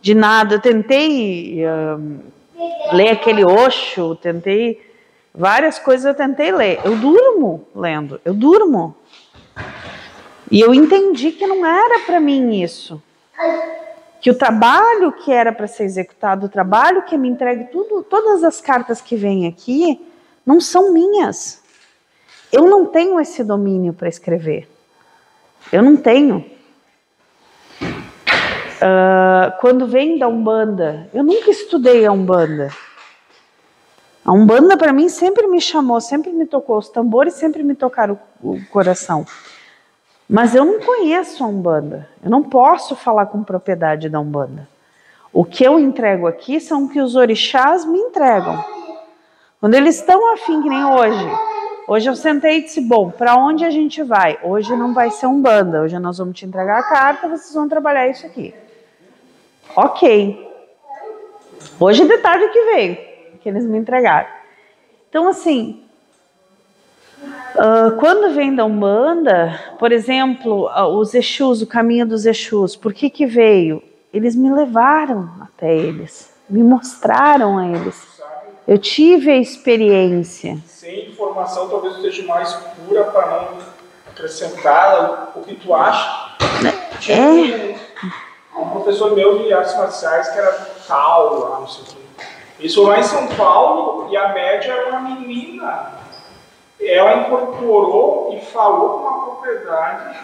de 0.00 0.14
nada. 0.14 0.54
Eu 0.54 0.60
tentei 0.60 1.62
uh, 1.64 2.20
ler 2.92 3.10
aquele 3.10 3.44
Osho, 3.44 4.16
tentei 4.16 4.80
várias 5.34 5.78
coisas 5.78 6.06
eu 6.06 6.14
tentei 6.14 6.50
ler. 6.50 6.80
Eu 6.84 6.96
durmo 6.96 7.66
lendo, 7.74 8.20
eu 8.24 8.32
durmo. 8.34 8.96
E 10.50 10.60
eu 10.60 10.74
entendi 10.74 11.32
que 11.32 11.46
não 11.46 11.64
era 11.64 12.00
para 12.00 12.18
mim 12.18 12.62
isso. 12.62 13.00
Que 14.20 14.30
o 14.30 14.34
trabalho 14.34 15.12
que 15.12 15.30
era 15.32 15.52
para 15.52 15.66
ser 15.66 15.84
executado, 15.84 16.46
o 16.46 16.48
trabalho 16.48 17.02
que 17.02 17.16
me 17.16 17.28
entregue, 17.28 17.64
tudo, 17.70 18.02
todas 18.02 18.42
as 18.42 18.60
cartas 18.60 19.00
que 19.00 19.16
vêm 19.16 19.46
aqui, 19.46 20.00
não 20.44 20.60
são 20.60 20.92
minhas. 20.92 21.59
Eu 22.52 22.68
não 22.68 22.86
tenho 22.86 23.20
esse 23.20 23.44
domínio 23.44 23.92
para 23.92 24.08
escrever. 24.08 24.68
Eu 25.72 25.82
não 25.82 25.96
tenho. 25.96 26.44
Uh, 27.80 29.52
quando 29.60 29.86
vem 29.86 30.18
da 30.18 30.26
Umbanda, 30.26 31.08
eu 31.12 31.22
nunca 31.22 31.50
estudei 31.50 32.06
a 32.06 32.12
Umbanda. 32.12 32.70
A 34.24 34.32
Umbanda 34.32 34.76
para 34.76 34.92
mim 34.92 35.08
sempre 35.08 35.46
me 35.46 35.60
chamou, 35.60 36.00
sempre 36.00 36.32
me 36.32 36.46
tocou, 36.46 36.78
os 36.78 36.88
tambores 36.88 37.34
sempre 37.34 37.62
me 37.62 37.74
tocaram 37.74 38.18
o, 38.42 38.52
o 38.52 38.66
coração. 38.66 39.26
Mas 40.28 40.54
eu 40.54 40.64
não 40.64 40.80
conheço 40.80 41.44
a 41.44 41.46
Umbanda, 41.46 42.08
eu 42.22 42.30
não 42.30 42.42
posso 42.42 42.96
falar 42.96 43.26
com 43.26 43.42
propriedade 43.42 44.08
da 44.08 44.20
Umbanda. 44.20 44.68
O 45.32 45.44
que 45.44 45.62
eu 45.62 45.78
entrego 45.78 46.26
aqui 46.26 46.58
são 46.60 46.84
o 46.84 46.88
que 46.88 47.00
os 47.00 47.14
orixás 47.14 47.84
me 47.84 47.98
entregam. 47.98 48.64
Quando 49.60 49.74
eles 49.74 49.96
estão 49.96 50.32
afim, 50.32 50.62
que 50.62 50.68
nem 50.68 50.84
hoje. 50.84 51.49
Hoje 51.90 52.08
eu 52.08 52.14
sentei 52.14 52.58
e 52.58 52.62
disse: 52.62 52.80
Bom, 52.80 53.10
para 53.10 53.34
onde 53.34 53.64
a 53.64 53.70
gente 53.70 54.00
vai? 54.00 54.38
Hoje 54.44 54.76
não 54.76 54.94
vai 54.94 55.10
ser 55.10 55.26
Umbanda, 55.26 55.82
hoje 55.82 55.98
nós 55.98 56.18
vamos 56.18 56.38
te 56.38 56.46
entregar 56.46 56.78
a 56.78 56.82
carta, 56.84 57.26
vocês 57.26 57.52
vão 57.52 57.68
trabalhar 57.68 58.06
isso 58.06 58.24
aqui. 58.24 58.54
Ok. 59.74 60.48
Hoje 61.80 62.06
de 62.06 62.18
tarde 62.18 62.48
que 62.50 62.64
veio, 62.66 62.96
que 63.40 63.48
eles 63.48 63.66
me 63.66 63.76
entregaram. 63.76 64.28
Então, 65.08 65.26
assim, 65.26 65.82
uh, 67.24 67.96
quando 67.98 68.32
vem 68.36 68.54
da 68.54 68.64
Umbanda, 68.64 69.58
por 69.76 69.90
exemplo, 69.90 70.68
uh, 70.68 70.96
os 70.96 71.12
Exus, 71.12 71.60
o 71.60 71.66
caminho 71.66 72.06
dos 72.06 72.24
Exus, 72.24 72.76
por 72.76 72.94
que 72.94 73.10
que 73.10 73.26
veio? 73.26 73.82
Eles 74.14 74.36
me 74.36 74.48
levaram 74.52 75.28
até 75.40 75.76
eles, 75.76 76.32
me 76.48 76.62
mostraram 76.62 77.58
a 77.58 77.66
eles. 77.66 78.19
Eu 78.70 78.78
tive 78.78 79.32
a 79.32 79.36
experiência. 79.36 80.56
Sem 80.64 81.08
informação, 81.08 81.68
talvez 81.68 81.96
seja 81.96 82.24
mais 82.24 82.54
pura 82.54 83.02
para 83.02 83.26
não 83.26 83.58
acrescentar 84.08 85.32
o 85.34 85.40
que 85.40 85.56
tu 85.56 85.74
acha. 85.74 86.36
É 87.08 88.56
um 88.56 88.70
professor 88.70 89.16
meu 89.16 89.42
de 89.42 89.52
artes 89.52 89.76
marciais 89.76 90.28
que 90.28 90.38
era 90.38 90.52
tal 90.86 91.40
lá, 91.40 91.58
não 91.58 91.66
sei 91.66 91.82
o 91.82 91.86
que. 91.86 92.64
Isso 92.64 92.84
lá 92.84 93.00
em 93.00 93.02
São 93.02 93.26
Paulo 93.34 94.08
e 94.08 94.16
a 94.16 94.28
média 94.28 94.70
era 94.70 94.90
uma 94.90 95.00
menina. 95.00 95.90
Ela 96.80 97.26
incorporou 97.26 98.32
e 98.32 98.40
falou 98.52 99.00
com 99.00 99.08
uma 99.08 99.24
propriedade, 99.24 100.16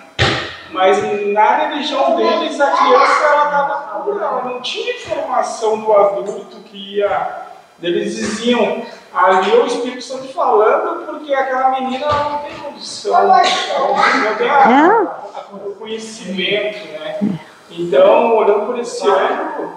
mas 0.71 1.03
na 1.33 1.67
religião 1.67 2.15
deles 2.15 2.61
a 2.61 2.71
criança 2.71 3.25
ela 3.25 3.45
estava 3.47 4.05
pura, 4.05 4.25
ela 4.25 4.45
não 4.45 4.61
tinha 4.61 4.95
informação 4.95 5.81
do 5.81 5.93
adulto 5.93 6.59
que 6.59 6.99
ia. 6.99 7.46
Eles 7.83 8.17
diziam, 8.17 8.83
ali 9.13 9.55
é 9.55 9.63
o 9.63 9.67
Espírito 9.67 10.03
Santo 10.03 10.29
falando, 10.29 11.05
porque 11.05 11.33
aquela 11.35 11.81
menina 11.81 12.07
não 12.07 12.39
tem 12.39 12.57
condição, 12.59 13.15
ela 13.15 13.43
não 13.43 14.37
tem 14.37 14.49
a, 14.49 14.57
a, 14.57 15.03
a, 15.35 15.55
o 15.55 15.75
conhecimento, 15.79 16.87
né? 16.93 17.39
Então, 17.71 18.37
olhando 18.37 18.67
por 18.67 18.79
esse 18.79 19.07
ângulo, 19.07 19.73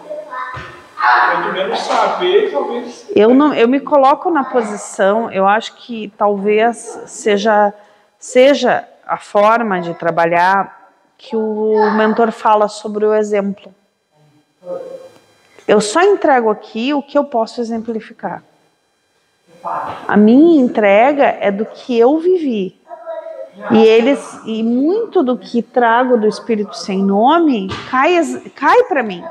quanto 0.95 1.53
menos 1.53 1.79
saber, 1.79 2.51
talvez. 2.51 3.05
Eu, 3.13 3.33
não, 3.33 3.53
eu 3.53 3.67
me 3.67 3.79
coloco 3.79 4.29
na 4.29 4.45
posição, 4.45 5.29
eu 5.31 5.45
acho 5.47 5.75
que 5.75 6.13
talvez 6.17 6.77
seja, 7.05 7.73
seja 8.17 8.87
a 9.05 9.17
forma 9.17 9.81
de 9.81 9.93
trabalhar 9.93 10.91
que 11.17 11.35
o 11.35 11.91
mentor 11.97 12.31
fala 12.31 12.69
sobre 12.69 13.05
o 13.05 13.13
exemplo. 13.13 13.73
Eu 15.69 15.79
só 15.79 16.01
entrego 16.01 16.49
aqui 16.49 16.95
o 16.95 17.03
que 17.03 17.15
eu 17.15 17.23
posso 17.23 17.61
exemplificar. 17.61 18.41
A 20.07 20.17
minha 20.17 20.59
entrega 20.59 21.25
é 21.39 21.51
do 21.51 21.63
que 21.63 21.95
eu 21.95 22.17
vivi. 22.17 22.81
E 23.69 23.77
eles 23.77 24.19
e 24.47 24.63
muito 24.63 25.21
do 25.21 25.37
que 25.37 25.61
trago 25.61 26.17
do 26.17 26.27
Espírito 26.27 26.75
sem 26.75 27.03
nome 27.03 27.67
cai, 27.87 28.19
cai 28.55 28.83
para 28.85 29.03
mim. 29.03 29.23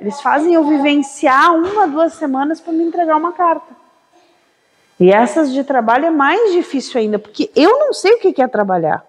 Eles 0.00 0.18
fazem 0.22 0.54
eu 0.54 0.64
vivenciar 0.64 1.54
uma, 1.54 1.86
duas 1.86 2.14
semanas 2.14 2.58
para 2.58 2.72
me 2.72 2.84
entregar 2.84 3.18
uma 3.18 3.32
carta. 3.32 3.76
E 4.98 5.12
essas 5.12 5.52
de 5.52 5.62
trabalho 5.62 6.06
é 6.06 6.10
mais 6.10 6.52
difícil 6.52 7.02
ainda, 7.02 7.18
porque 7.18 7.50
eu 7.54 7.78
não 7.78 7.92
sei 7.92 8.14
o 8.14 8.18
que 8.18 8.40
é 8.40 8.48
trabalhar. 8.48 9.04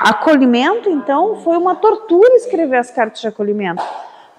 Acolhimento, 0.00 0.88
então, 0.88 1.42
foi 1.42 1.58
uma 1.58 1.74
tortura 1.76 2.36
escrever 2.36 2.78
as 2.78 2.90
cartas 2.90 3.20
de 3.20 3.28
acolhimento. 3.28 3.82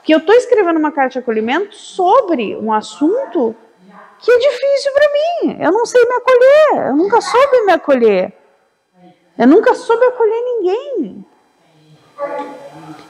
Porque 0.10 0.16
eu 0.16 0.20
estou 0.22 0.36
escrevendo 0.36 0.80
uma 0.80 0.91
carta 0.91 1.14
de 1.14 1.20
acolhimento 1.20 1.76
sobre 1.76 2.57
um 2.57 2.74
assunto 2.74 3.55
que 4.18 4.32
é 4.32 4.39
difícil 4.39 4.91
para 4.91 5.07
mim. 5.14 5.57
Eu 5.62 5.72
não 5.72 5.86
sei 5.86 6.03
me 6.03 6.16
acolher, 6.16 6.88
eu 6.88 6.95
nunca 6.95 7.22
soube 7.22 7.62
me 7.64 7.74
acolher. 7.74 8.34
Eu 9.38 9.45
nunca 9.45 9.76
soube 9.76 10.03
acolher 10.05 10.41
ninguém. 10.41 11.26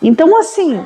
Então, 0.01 0.37
assim, 0.37 0.85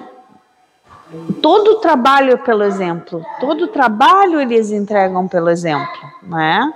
todo 1.42 1.80
trabalho 1.80 2.38
pelo 2.38 2.62
exemplo, 2.62 3.26
todo 3.40 3.70
trabalho 3.70 4.40
eles 4.40 4.70
entregam 4.70 5.28
pelo 5.28 5.50
exemplo, 5.50 6.12
né? 6.22 6.72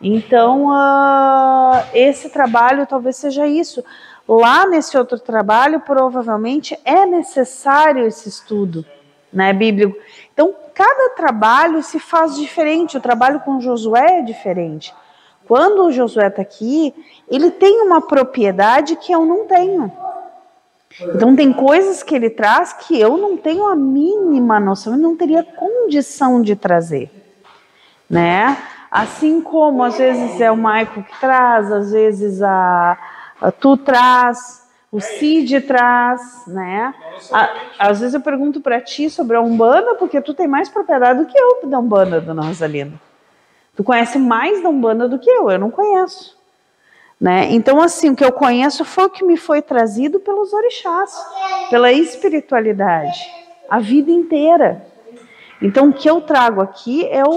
Então, 0.00 0.66
uh, 0.68 1.82
esse 1.92 2.30
trabalho 2.30 2.86
talvez 2.86 3.16
seja 3.16 3.48
isso. 3.48 3.84
Lá 4.32 4.64
nesse 4.64 4.96
outro 4.96 5.18
trabalho, 5.18 5.80
provavelmente 5.80 6.78
é 6.84 7.04
necessário 7.04 8.06
esse 8.06 8.28
estudo, 8.28 8.86
né, 9.32 9.52
bíblico. 9.52 9.98
Então, 10.32 10.54
cada 10.72 11.10
trabalho 11.16 11.82
se 11.82 11.98
faz 11.98 12.36
diferente. 12.36 12.96
O 12.96 13.00
trabalho 13.00 13.40
com 13.40 13.60
Josué 13.60 14.18
é 14.18 14.22
diferente. 14.22 14.94
Quando 15.48 15.84
o 15.84 15.90
Josué 15.90 16.28
está 16.28 16.42
aqui, 16.42 16.94
ele 17.28 17.50
tem 17.50 17.82
uma 17.82 18.00
propriedade 18.00 18.94
que 18.94 19.10
eu 19.10 19.26
não 19.26 19.48
tenho. 19.48 19.92
Então 21.12 21.34
tem 21.34 21.52
coisas 21.52 22.04
que 22.04 22.14
ele 22.14 22.30
traz 22.30 22.72
que 22.72 23.00
eu 23.00 23.16
não 23.16 23.36
tenho 23.36 23.66
a 23.66 23.74
mínima 23.74 24.60
noção, 24.60 24.92
eu 24.92 24.98
não 24.98 25.16
teria 25.16 25.42
condição 25.42 26.40
de 26.40 26.54
trazer, 26.54 27.10
né? 28.08 28.56
Assim 28.90 29.40
como 29.40 29.82
às 29.84 29.98
vezes 29.98 30.40
é 30.40 30.50
o 30.50 30.56
Michael 30.56 31.04
que 31.04 31.20
traz, 31.20 31.70
às 31.70 31.92
vezes 31.92 32.42
a 32.42 32.98
tu 33.60 33.76
traz, 33.76 34.68
o 34.92 35.00
Cid 35.00 35.60
traz, 35.62 36.20
né? 36.46 36.94
Às 37.78 38.00
vezes 38.00 38.14
eu 38.14 38.20
pergunto 38.20 38.60
para 38.60 38.80
ti 38.80 39.08
sobre 39.08 39.36
a 39.36 39.40
Umbanda, 39.40 39.94
porque 39.94 40.20
tu 40.20 40.34
tem 40.34 40.48
mais 40.48 40.68
propriedade 40.68 41.20
do 41.20 41.26
que 41.26 41.38
eu 41.38 41.60
da 41.68 41.78
Umbanda, 41.78 42.20
dona 42.20 42.42
Rosalina. 42.42 43.00
Tu 43.76 43.84
conhece 43.84 44.18
mais 44.18 44.62
da 44.62 44.68
Umbanda 44.68 45.08
do 45.08 45.18
que 45.18 45.30
eu, 45.30 45.50
eu 45.50 45.58
não 45.58 45.70
conheço. 45.70 46.38
Né? 47.20 47.48
Então, 47.50 47.80
assim, 47.80 48.10
o 48.10 48.16
que 48.16 48.24
eu 48.24 48.32
conheço 48.32 48.84
foi 48.84 49.04
o 49.04 49.10
que 49.10 49.24
me 49.24 49.36
foi 49.36 49.62
trazido 49.62 50.18
pelos 50.18 50.52
orixás, 50.52 51.14
pela 51.68 51.92
espiritualidade, 51.92 53.20
a 53.68 53.78
vida 53.78 54.10
inteira. 54.10 54.89
Então, 55.62 55.90
o 55.90 55.92
que 55.92 56.08
eu 56.08 56.20
trago 56.22 56.60
aqui 56.60 57.06
é 57.08 57.22
o, 57.22 57.30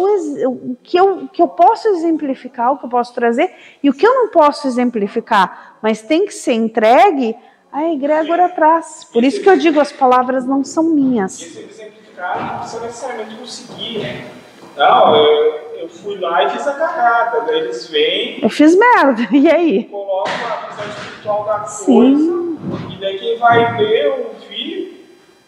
o, 0.49 0.77
que, 0.81 0.97
eu, 0.97 1.23
o 1.23 1.27
que 1.27 1.41
eu 1.41 1.47
posso 1.47 1.87
exemplificar, 1.89 2.71
o 2.71 2.77
que 2.77 2.85
eu 2.85 2.89
posso 2.89 3.13
trazer, 3.13 3.53
e 3.81 3.89
o 3.89 3.93
que 3.93 4.05
eu 4.05 4.13
não 4.13 4.29
posso 4.29 4.67
exemplificar, 4.67 5.77
mas 5.81 6.01
tem 6.01 6.25
que 6.25 6.33
ser 6.33 6.53
entregue, 6.53 7.35
a 7.71 7.91
egrégora 7.91 8.47
traz. 8.49 9.03
Por 9.11 9.23
isso 9.23 9.41
que 9.41 9.49
eu 9.49 9.57
digo, 9.57 9.79
as 9.79 9.91
palavras 9.91 10.45
não 10.45 10.63
são 10.63 10.83
minhas. 10.83 11.41
Exemplificar 11.41 12.53
não 12.53 12.59
precisa 12.59 12.81
necessariamente 12.81 13.35
conseguir, 13.35 13.99
né? 13.99 14.31
Não, 14.77 15.15
eu, 15.15 15.53
eu 15.81 15.89
fui 15.89 16.17
lá 16.17 16.45
e 16.45 16.49
fiz 16.49 16.67
a 16.67 16.73
cagada, 16.73 17.41
daí 17.41 17.59
eles 17.59 17.87
vêm... 17.89 18.39
Eu 18.41 18.49
fiz 18.49 18.75
merda, 18.75 19.27
e 19.35 19.49
aí? 19.49 19.83
Colocam 19.85 20.33
a 20.33 20.69
visão 20.69 20.85
espiritual 20.89 21.43
da 21.45 21.65
Sim. 21.65 21.85
coisa, 21.85 22.93
e 22.93 22.99
daí 23.01 23.19
quem 23.19 23.37
vai 23.37 23.77
ver, 23.77 24.07
ouvir... 24.07 24.42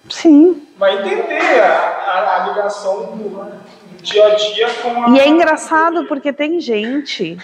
Sim 0.10 0.66
vai 0.78 0.98
entender 0.98 1.62
a, 1.62 2.36
a, 2.36 2.48
ligação 2.50 3.16
do, 3.16 3.30
do, 3.30 3.52
dia 4.02 4.28
a 4.28 4.36
dia 4.36 4.68
com 4.82 5.04
a. 5.04 5.10
E 5.10 5.20
é 5.20 5.28
engraçado 5.28 6.06
porque 6.06 6.34
tem 6.34 6.60
gente 6.60 7.38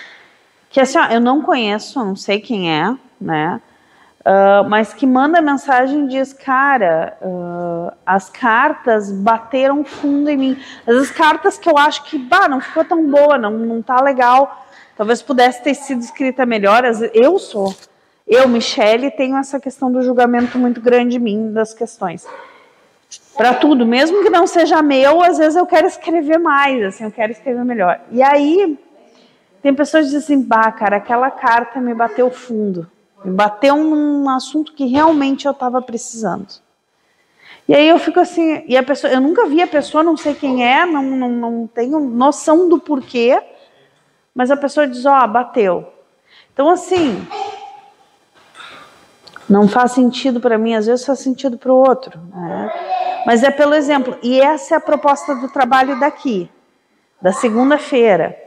que 0.69 0.79
assim, 0.79 0.97
ó, 0.97 1.05
eu 1.07 1.19
não 1.19 1.41
conheço, 1.41 1.99
não 1.99 2.15
sei 2.15 2.39
quem 2.39 2.73
é, 2.73 2.95
né? 3.19 3.61
Uh, 4.21 4.69
mas 4.69 4.93
que 4.93 5.07
manda 5.07 5.41
mensagem 5.41 6.05
e 6.05 6.07
diz, 6.07 6.31
cara, 6.31 7.17
uh, 7.21 7.91
as 8.05 8.29
cartas 8.29 9.11
bateram 9.11 9.83
fundo 9.83 10.29
em 10.29 10.37
mim. 10.37 10.63
As 10.85 11.09
cartas 11.09 11.57
que 11.57 11.67
eu 11.67 11.75
acho 11.75 12.03
que, 12.03 12.19
bah, 12.19 12.47
não 12.47 12.61
ficou 12.61 12.85
tão 12.85 13.09
boa, 13.09 13.39
não, 13.39 13.51
não 13.51 13.81
tá 13.81 13.99
legal. 13.99 14.63
Talvez 14.95 15.23
pudesse 15.23 15.63
ter 15.63 15.73
sido 15.73 16.01
escrita 16.01 16.45
melhor. 16.45 16.83
Eu 17.15 17.39
sou, 17.39 17.73
eu, 18.27 18.47
Michele, 18.47 19.09
tenho 19.09 19.37
essa 19.37 19.59
questão 19.59 19.91
do 19.91 20.03
julgamento 20.03 20.55
muito 20.59 20.79
grande 20.79 21.17
em 21.17 21.19
mim 21.19 21.51
das 21.51 21.73
questões 21.73 22.23
para 23.41 23.55
tudo, 23.55 23.87
mesmo 23.87 24.21
que 24.21 24.29
não 24.29 24.45
seja 24.45 24.83
meu, 24.83 25.23
às 25.23 25.39
vezes 25.39 25.55
eu 25.55 25.65
quero 25.65 25.87
escrever 25.87 26.37
mais, 26.37 26.83
assim, 26.83 27.05
eu 27.05 27.11
quero 27.11 27.31
escrever 27.31 27.65
melhor. 27.65 27.99
E 28.11 28.21
aí 28.21 28.77
tem 29.63 29.73
pessoas 29.73 30.05
que 30.05 30.11
dizem 30.11 30.37
assim, 30.37 30.47
bah, 30.47 30.71
cara, 30.71 30.97
aquela 30.97 31.31
carta 31.31 31.81
me 31.81 31.91
bateu 31.91 32.29
fundo, 32.29 32.87
me 33.25 33.31
bateu 33.31 33.77
num 33.77 34.29
assunto 34.29 34.73
que 34.73 34.85
realmente 34.85 35.47
eu 35.47 35.53
estava 35.53 35.81
precisando. 35.81 36.45
E 37.67 37.73
aí 37.73 37.89
eu 37.89 37.97
fico 37.97 38.19
assim, 38.19 38.63
e 38.67 38.77
a 38.77 38.83
pessoa, 38.83 39.11
eu 39.11 39.19
nunca 39.19 39.47
vi 39.47 39.59
a 39.59 39.67
pessoa, 39.67 40.03
não 40.03 40.15
sei 40.15 40.35
quem 40.35 40.63
é, 40.63 40.85
não, 40.85 41.01
não, 41.01 41.29
não 41.29 41.65
tenho 41.65 41.99
noção 41.99 42.69
do 42.69 42.77
porquê, 42.77 43.41
mas 44.35 44.51
a 44.51 44.55
pessoa 44.55 44.87
diz, 44.87 45.03
ó, 45.03 45.23
oh, 45.23 45.27
bateu. 45.27 45.91
Então 46.53 46.69
assim, 46.69 47.25
não 49.49 49.67
faz 49.67 49.93
sentido 49.93 50.39
para 50.39 50.59
mim, 50.59 50.75
às 50.75 50.85
vezes 50.85 51.03
faz 51.03 51.17
sentido 51.17 51.57
para 51.57 51.73
o 51.73 51.75
outro. 51.75 52.19
Né? 52.31 53.00
Mas 53.25 53.43
é 53.43 53.51
pelo 53.51 53.73
exemplo. 53.73 54.17
E 54.21 54.39
essa 54.39 54.75
é 54.75 54.77
a 54.77 54.81
proposta 54.81 55.35
do 55.35 55.49
trabalho 55.49 55.99
daqui, 55.99 56.49
da 57.21 57.31
segunda-feira. 57.31 58.37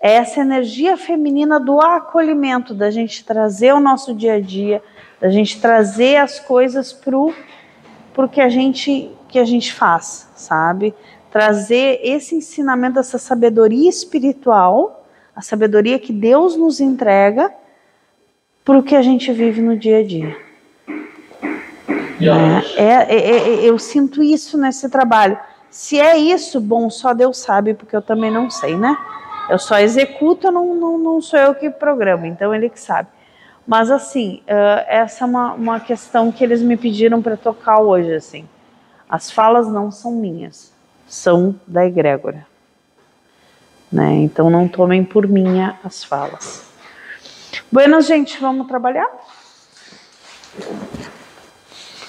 É 0.00 0.14
essa 0.14 0.40
energia 0.40 0.96
feminina 0.96 1.60
do 1.60 1.80
acolhimento, 1.80 2.74
da 2.74 2.90
gente 2.90 3.24
trazer 3.24 3.72
o 3.72 3.80
nosso 3.80 4.14
dia 4.14 4.34
a 4.34 4.40
dia, 4.40 4.82
da 5.20 5.30
gente 5.30 5.60
trazer 5.60 6.16
as 6.16 6.40
coisas 6.40 6.92
pro, 6.92 7.32
pro 8.12 8.28
que 8.28 8.40
a 8.40 8.48
gente 8.48 9.10
que 9.28 9.38
a 9.38 9.44
gente 9.46 9.72
faz, 9.72 10.28
sabe? 10.36 10.94
Trazer 11.30 12.00
esse 12.02 12.34
ensinamento, 12.36 12.98
essa 12.98 13.16
sabedoria 13.16 13.88
espiritual, 13.88 15.06
a 15.34 15.40
sabedoria 15.40 15.98
que 15.98 16.12
Deus 16.12 16.54
nos 16.54 16.80
entrega 16.80 17.50
para 18.62 18.78
o 18.78 18.82
que 18.82 18.94
a 18.94 19.00
gente 19.00 19.32
vive 19.32 19.62
no 19.62 19.74
dia 19.74 20.00
a 20.00 20.04
dia. 20.04 20.36
Né? 22.30 22.62
É, 22.76 22.84
é, 22.84 23.38
é, 23.38 23.64
eu 23.64 23.78
sinto 23.78 24.22
isso 24.22 24.56
nesse 24.58 24.88
trabalho. 24.88 25.38
Se 25.70 25.98
é 25.98 26.16
isso, 26.16 26.60
bom, 26.60 26.90
só 26.90 27.14
Deus 27.14 27.38
sabe, 27.38 27.74
porque 27.74 27.96
eu 27.96 28.02
também 28.02 28.30
não 28.30 28.50
sei, 28.50 28.76
né? 28.76 28.96
Eu 29.48 29.58
só 29.58 29.78
executo, 29.78 30.50
não, 30.50 30.74
não, 30.74 30.98
não 30.98 31.20
sou 31.20 31.38
eu 31.38 31.54
que 31.54 31.70
programo, 31.70 32.26
então 32.26 32.54
ele 32.54 32.68
que 32.68 32.78
sabe. 32.78 33.08
Mas 33.66 33.90
assim, 33.90 34.42
uh, 34.42 34.84
essa 34.86 35.24
é 35.24 35.26
uma, 35.26 35.54
uma 35.54 35.80
questão 35.80 36.30
que 36.30 36.42
eles 36.42 36.60
me 36.60 36.76
pediram 36.76 37.22
para 37.22 37.36
tocar 37.36 37.80
hoje, 37.80 38.12
assim. 38.14 38.48
As 39.08 39.30
falas 39.30 39.68
não 39.68 39.90
são 39.90 40.12
minhas, 40.12 40.72
são 41.06 41.54
da 41.66 41.86
egrégora. 41.86 42.46
Né? 43.90 44.14
Então 44.16 44.48
não 44.48 44.66
tomem 44.66 45.04
por 45.04 45.28
minha 45.28 45.78
as 45.84 46.02
falas. 46.02 46.64
Bueno, 47.70 48.00
gente, 48.00 48.40
vamos 48.40 48.66
trabalhar? 48.66 49.06